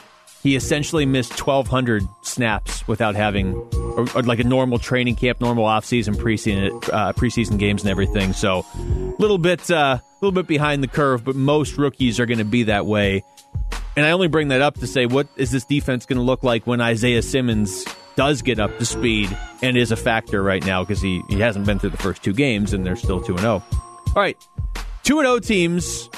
[0.44, 5.66] He essentially missed 1,200 snaps without having, or, or like a normal training camp, normal
[5.66, 8.34] offseason, preseason, uh, preseason games, and everything.
[8.34, 12.40] So, a little bit, uh, little bit behind the curve, but most rookies are going
[12.40, 13.24] to be that way.
[13.96, 16.44] And I only bring that up to say, what is this defense going to look
[16.44, 17.86] like when Isaiah Simmons
[18.16, 21.66] does get up to speed and is a factor right now because he, he hasn't
[21.66, 23.52] been through the first two games and they're still 2 0.
[23.52, 24.38] All right.
[25.04, 26.10] 2 0 teams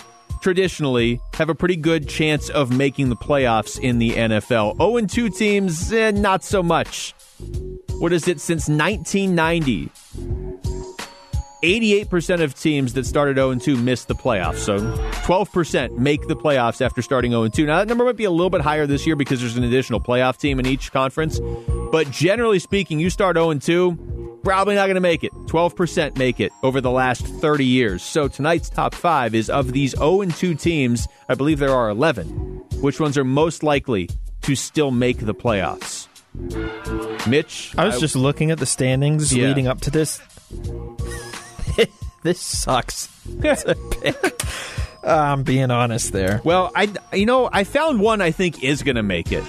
[0.42, 4.78] traditionally have a pretty good chance of making the playoffs in the NFL.
[4.78, 7.16] 0 2 teams, eh, not so much.
[7.98, 10.43] What is it since 1990?
[11.64, 14.58] 88% of teams that started 0 2 missed the playoffs.
[14.58, 14.80] So
[15.26, 17.66] 12% make the playoffs after starting 0 2.
[17.66, 20.02] Now, that number might be a little bit higher this year because there's an additional
[20.02, 21.40] playoff team in each conference.
[21.92, 25.32] But generally speaking, you start 0 2, probably not going to make it.
[25.48, 28.04] 12% make it over the last 30 years.
[28.04, 32.28] So tonight's top five is of these 0 2 teams, I believe there are 11.
[32.82, 34.10] Which ones are most likely
[34.42, 36.08] to still make the playoffs?
[37.28, 37.74] Mitch?
[37.78, 39.48] I was just looking at the standings Yeah.
[39.48, 40.20] leading up to this.
[42.24, 43.10] this sucks.
[43.28, 44.44] It's a pick.
[45.04, 46.42] I'm being honest there.
[46.44, 49.44] Well, I you know I found one I think is going to make it,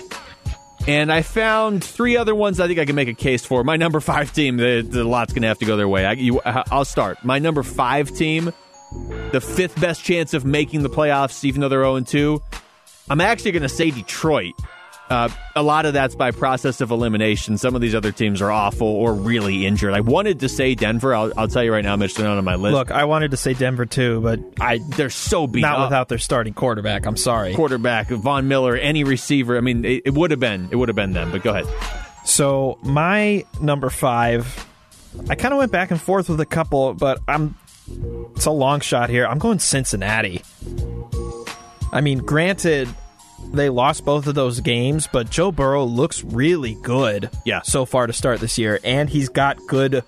[0.86, 3.62] and I found three other ones I think I can make a case for.
[3.62, 6.04] My number five team, the, the lot's going to have to go their way.
[6.04, 7.24] I, you, I'll start.
[7.24, 8.52] My number five team,
[9.30, 12.42] the fifth best chance of making the playoffs, even though they're zero and two.
[13.08, 14.54] I'm actually going to say Detroit.
[15.10, 17.58] Uh, a lot of that's by process of elimination.
[17.58, 19.92] Some of these other teams are awful or really injured.
[19.92, 21.14] I wanted to say Denver.
[21.14, 22.72] I'll, I'll tell you right now, Mitch, they're not on my list.
[22.74, 25.90] Look, I wanted to say Denver too, but I they're so beat not up.
[25.90, 27.04] without their starting quarterback.
[27.04, 27.54] I'm sorry.
[27.54, 29.58] quarterback, Von Miller, any receiver.
[29.58, 31.30] I mean, it, it would have been it would have been them.
[31.30, 31.66] But go ahead.
[32.24, 34.66] So my number five,
[35.28, 37.56] I kind of went back and forth with a couple, but I'm
[38.34, 39.26] it's a long shot here.
[39.26, 40.40] I'm going Cincinnati.
[41.92, 42.88] I mean, granted,
[43.52, 47.30] they lost both of those games, but Joe Burrow looks really good.
[47.44, 47.62] Yeah.
[47.62, 50.02] so far to start this year, and he's got good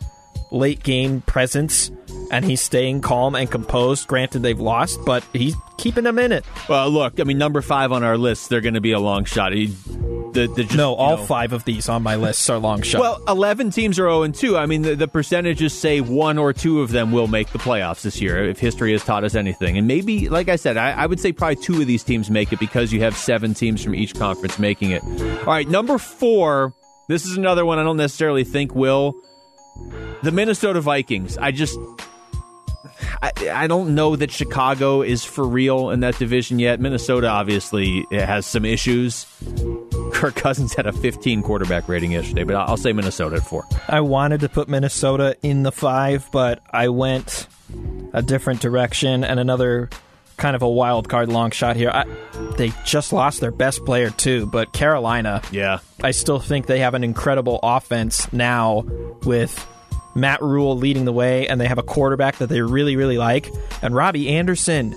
[0.50, 1.90] late game presence,
[2.30, 4.06] and he's staying calm and composed.
[4.08, 6.44] Granted, they've lost, but he's keeping them in it.
[6.68, 9.24] Well, look, I mean, number five on our list, they're going to be a long
[9.24, 9.52] shot.
[9.52, 9.74] He,
[10.36, 12.82] the, the, just, No, you all know- five of these on my list are long
[12.82, 13.00] shots.
[13.00, 14.56] Well, 11 teams are 0 and 2.
[14.56, 18.02] I mean, the, the percentages say one or two of them will make the playoffs
[18.02, 19.76] this year, if history has taught us anything.
[19.78, 22.52] And maybe, like I said, I, I would say probably two of these teams make
[22.52, 25.02] it because you have seven teams from each conference making it.
[25.02, 26.72] All right, number four.
[27.08, 29.14] This is another one I don't necessarily think will.
[30.22, 31.38] The Minnesota Vikings.
[31.38, 31.78] I just.
[33.22, 36.80] I, I don't know that Chicago is for real in that division yet.
[36.80, 39.26] Minnesota obviously has some issues.
[40.16, 43.64] Kirk Cousins had a 15 quarterback rating yesterday, but I'll say Minnesota at four.
[43.86, 47.46] I wanted to put Minnesota in the five, but I went
[48.14, 49.90] a different direction and another
[50.38, 51.90] kind of a wild card long shot here.
[51.90, 52.04] I,
[52.56, 55.80] they just lost their best player too, but Carolina, Yeah.
[56.02, 58.84] I still think they have an incredible offense now
[59.24, 59.66] with
[60.14, 63.50] Matt Rhule leading the way, and they have a quarterback that they really, really like,
[63.82, 64.96] and Robby Anderson.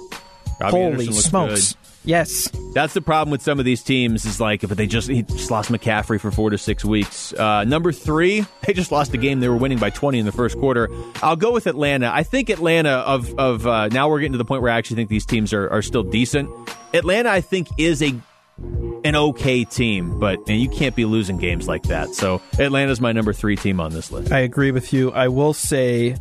[0.61, 1.75] Robbie Holy Anderson smokes!
[2.05, 5.23] Yes, That's the problem with some of these teams is like, but they just he
[5.23, 7.33] just lost McCaffrey for four to six weeks.
[7.33, 10.31] Uh, number three, they just lost a game they were winning by twenty in the
[10.31, 10.89] first quarter.
[11.21, 12.09] I'll go with Atlanta.
[12.11, 14.95] I think Atlanta of of uh, now we're getting to the point where I actually
[14.95, 16.49] think these teams are, are still decent.
[16.93, 18.13] Atlanta, I think, is a
[19.03, 22.15] an okay team, but and you can't be losing games like that.
[22.15, 24.31] So Atlanta's my number three team on this list.
[24.31, 25.11] I agree with you.
[25.11, 26.15] I will say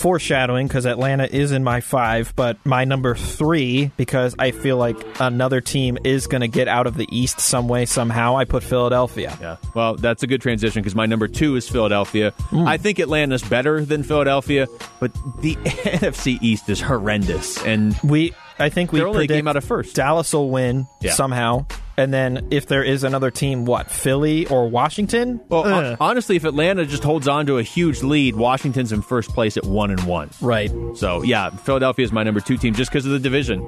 [0.00, 4.96] foreshadowing because Atlanta is in my five, but my number three because I feel like
[5.20, 8.36] another team is going to get out of the East some way somehow.
[8.36, 9.36] I put Philadelphia.
[9.40, 9.56] Yeah.
[9.74, 12.30] Well, that's a good transition because my number two is Philadelphia.
[12.48, 12.66] Hmm.
[12.66, 14.66] I think Atlanta's better than Philadelphia,
[15.00, 17.62] but the NFC East is horrendous.
[17.64, 19.94] And We, I think we They're only predict game out of first.
[19.94, 21.12] Dallas will win Yeah.
[21.12, 21.66] somehow,
[22.00, 25.40] and then if there is another team, what Philly or Washington?
[25.48, 25.70] well, eh.
[25.92, 25.96] Ugh.
[26.00, 29.64] honestly, if Atlanta just holds on to a huge lead, Washington's in first place at
[29.64, 30.30] one and one.
[30.40, 33.62] right, So yeah, Philadelphia is my number two team just because of the division.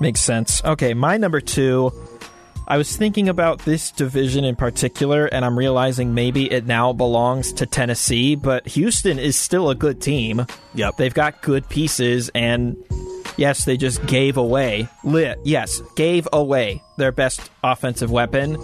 [0.00, 0.62] makes sense.
[0.64, 1.92] Okay, my number two.
[2.66, 7.52] I was thinking about this division in particular, and I'm realizing maybe it now belongs
[7.54, 10.46] to Tennessee, but Houston is still a good team.
[10.74, 10.96] Yep.
[10.96, 12.74] They've got good pieces, and
[13.36, 14.88] yes, they just gave away.
[15.02, 18.56] Lit, yes, gave away their best offensive weapon,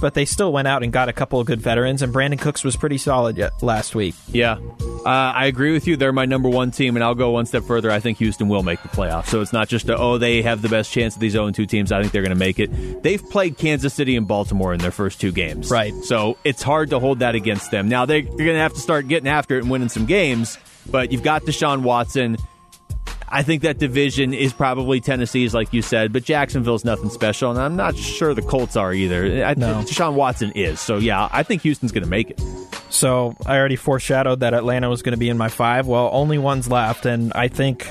[0.00, 2.64] but they still went out and got a couple of good veterans, and Brandin Cooks
[2.64, 4.14] was pretty solid yet last week.
[4.28, 4.58] Yeah,
[5.04, 5.96] uh, I agree with you.
[5.96, 7.90] They're my number one team, and I'll go one step further.
[7.90, 9.26] I think Houston will make the playoffs.
[9.26, 11.66] So it's not just a, oh they have the best chance of these 0 2
[11.66, 11.92] teams.
[11.92, 13.02] I think they're going to make it.
[13.02, 15.94] They've played Kansas City and Baltimore in their first two games, Right.
[16.04, 17.88] So it's hard to hold that against them.
[17.88, 20.58] Now they, they're going to have to start getting after it and winning some games.
[20.90, 22.36] But you've got Deshaun Watson.
[23.30, 27.60] I think that division is probably Tennessee's, like you said, but Jacksonville's nothing special, and
[27.60, 29.44] I'm not sure the Colts are either.
[29.44, 29.74] I, No.
[29.82, 32.40] Deshaun Watson is, so yeah, I think Houston's going to make it.
[32.88, 35.86] So I already foreshadowed that Atlanta was going to be in my five.
[35.86, 37.86] Well, only one's left, and I think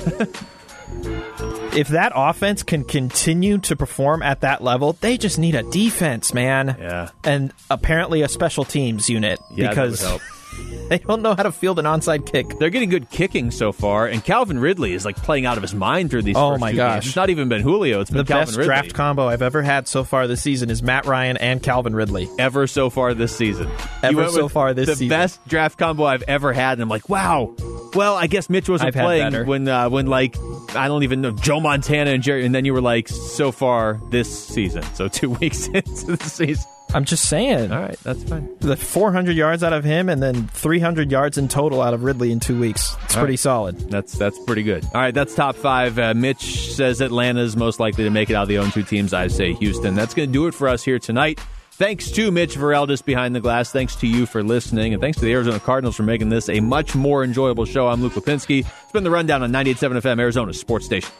[1.72, 6.34] if that offense can continue to perform at that level, they just need a defense,
[6.34, 6.76] man.
[6.78, 7.10] Yeah.
[7.24, 10.20] And apparently a special teams unit Yeah, that would because help.
[10.88, 12.58] they don't know how to field an onside kick.
[12.58, 15.74] They're getting good kicking so far, and Calvin Ridley is like playing out of his
[15.74, 16.36] mind through these.
[16.36, 16.94] Oh first my gosh.
[16.94, 17.06] games.
[17.06, 18.66] It's not even been Julio; it's been The Calvin best Ridley.
[18.66, 22.28] draft combo I've ever had so far this season is Matt Ryan and Calvin Ridley.
[22.38, 23.70] ever so far this season.
[24.02, 25.08] Ever so far this the season.
[25.08, 27.54] best draft combo I've ever had, and I'm like, wow.
[27.94, 30.36] Well, I guess Mitch wasn't I've playing when uh, when like
[30.76, 34.00] I don't even know Joe Montana and Jerry, and then you were like, so far
[34.10, 36.64] this season, so two weeks into the season.
[36.94, 37.70] I'm just saying.
[37.72, 38.48] All right, that's fine.
[38.60, 42.32] The 400 yards out of him and then 300 yards in total out of Ridley
[42.32, 42.96] in two weeks.
[43.04, 43.38] It's All pretty right.
[43.38, 43.78] solid.
[43.90, 44.84] That's that's pretty good.
[44.86, 45.98] All right, that's top five.
[45.98, 49.12] Uh, Mitch says Atlanta's most likely to make it out of the own 2 teams.
[49.14, 49.94] I say Houston.
[49.94, 51.38] That's going to do it for us here tonight.
[51.72, 53.72] Thanks to Mitch Vareldis behind the glass.
[53.72, 54.92] Thanks to you for listening.
[54.92, 57.88] And thanks to the Arizona Cardinals for making this a much more enjoyable show.
[57.88, 58.66] I'm Luke Lapinski.
[58.66, 61.10] It's been the rundown on 98.7 FM, Arizona sports station.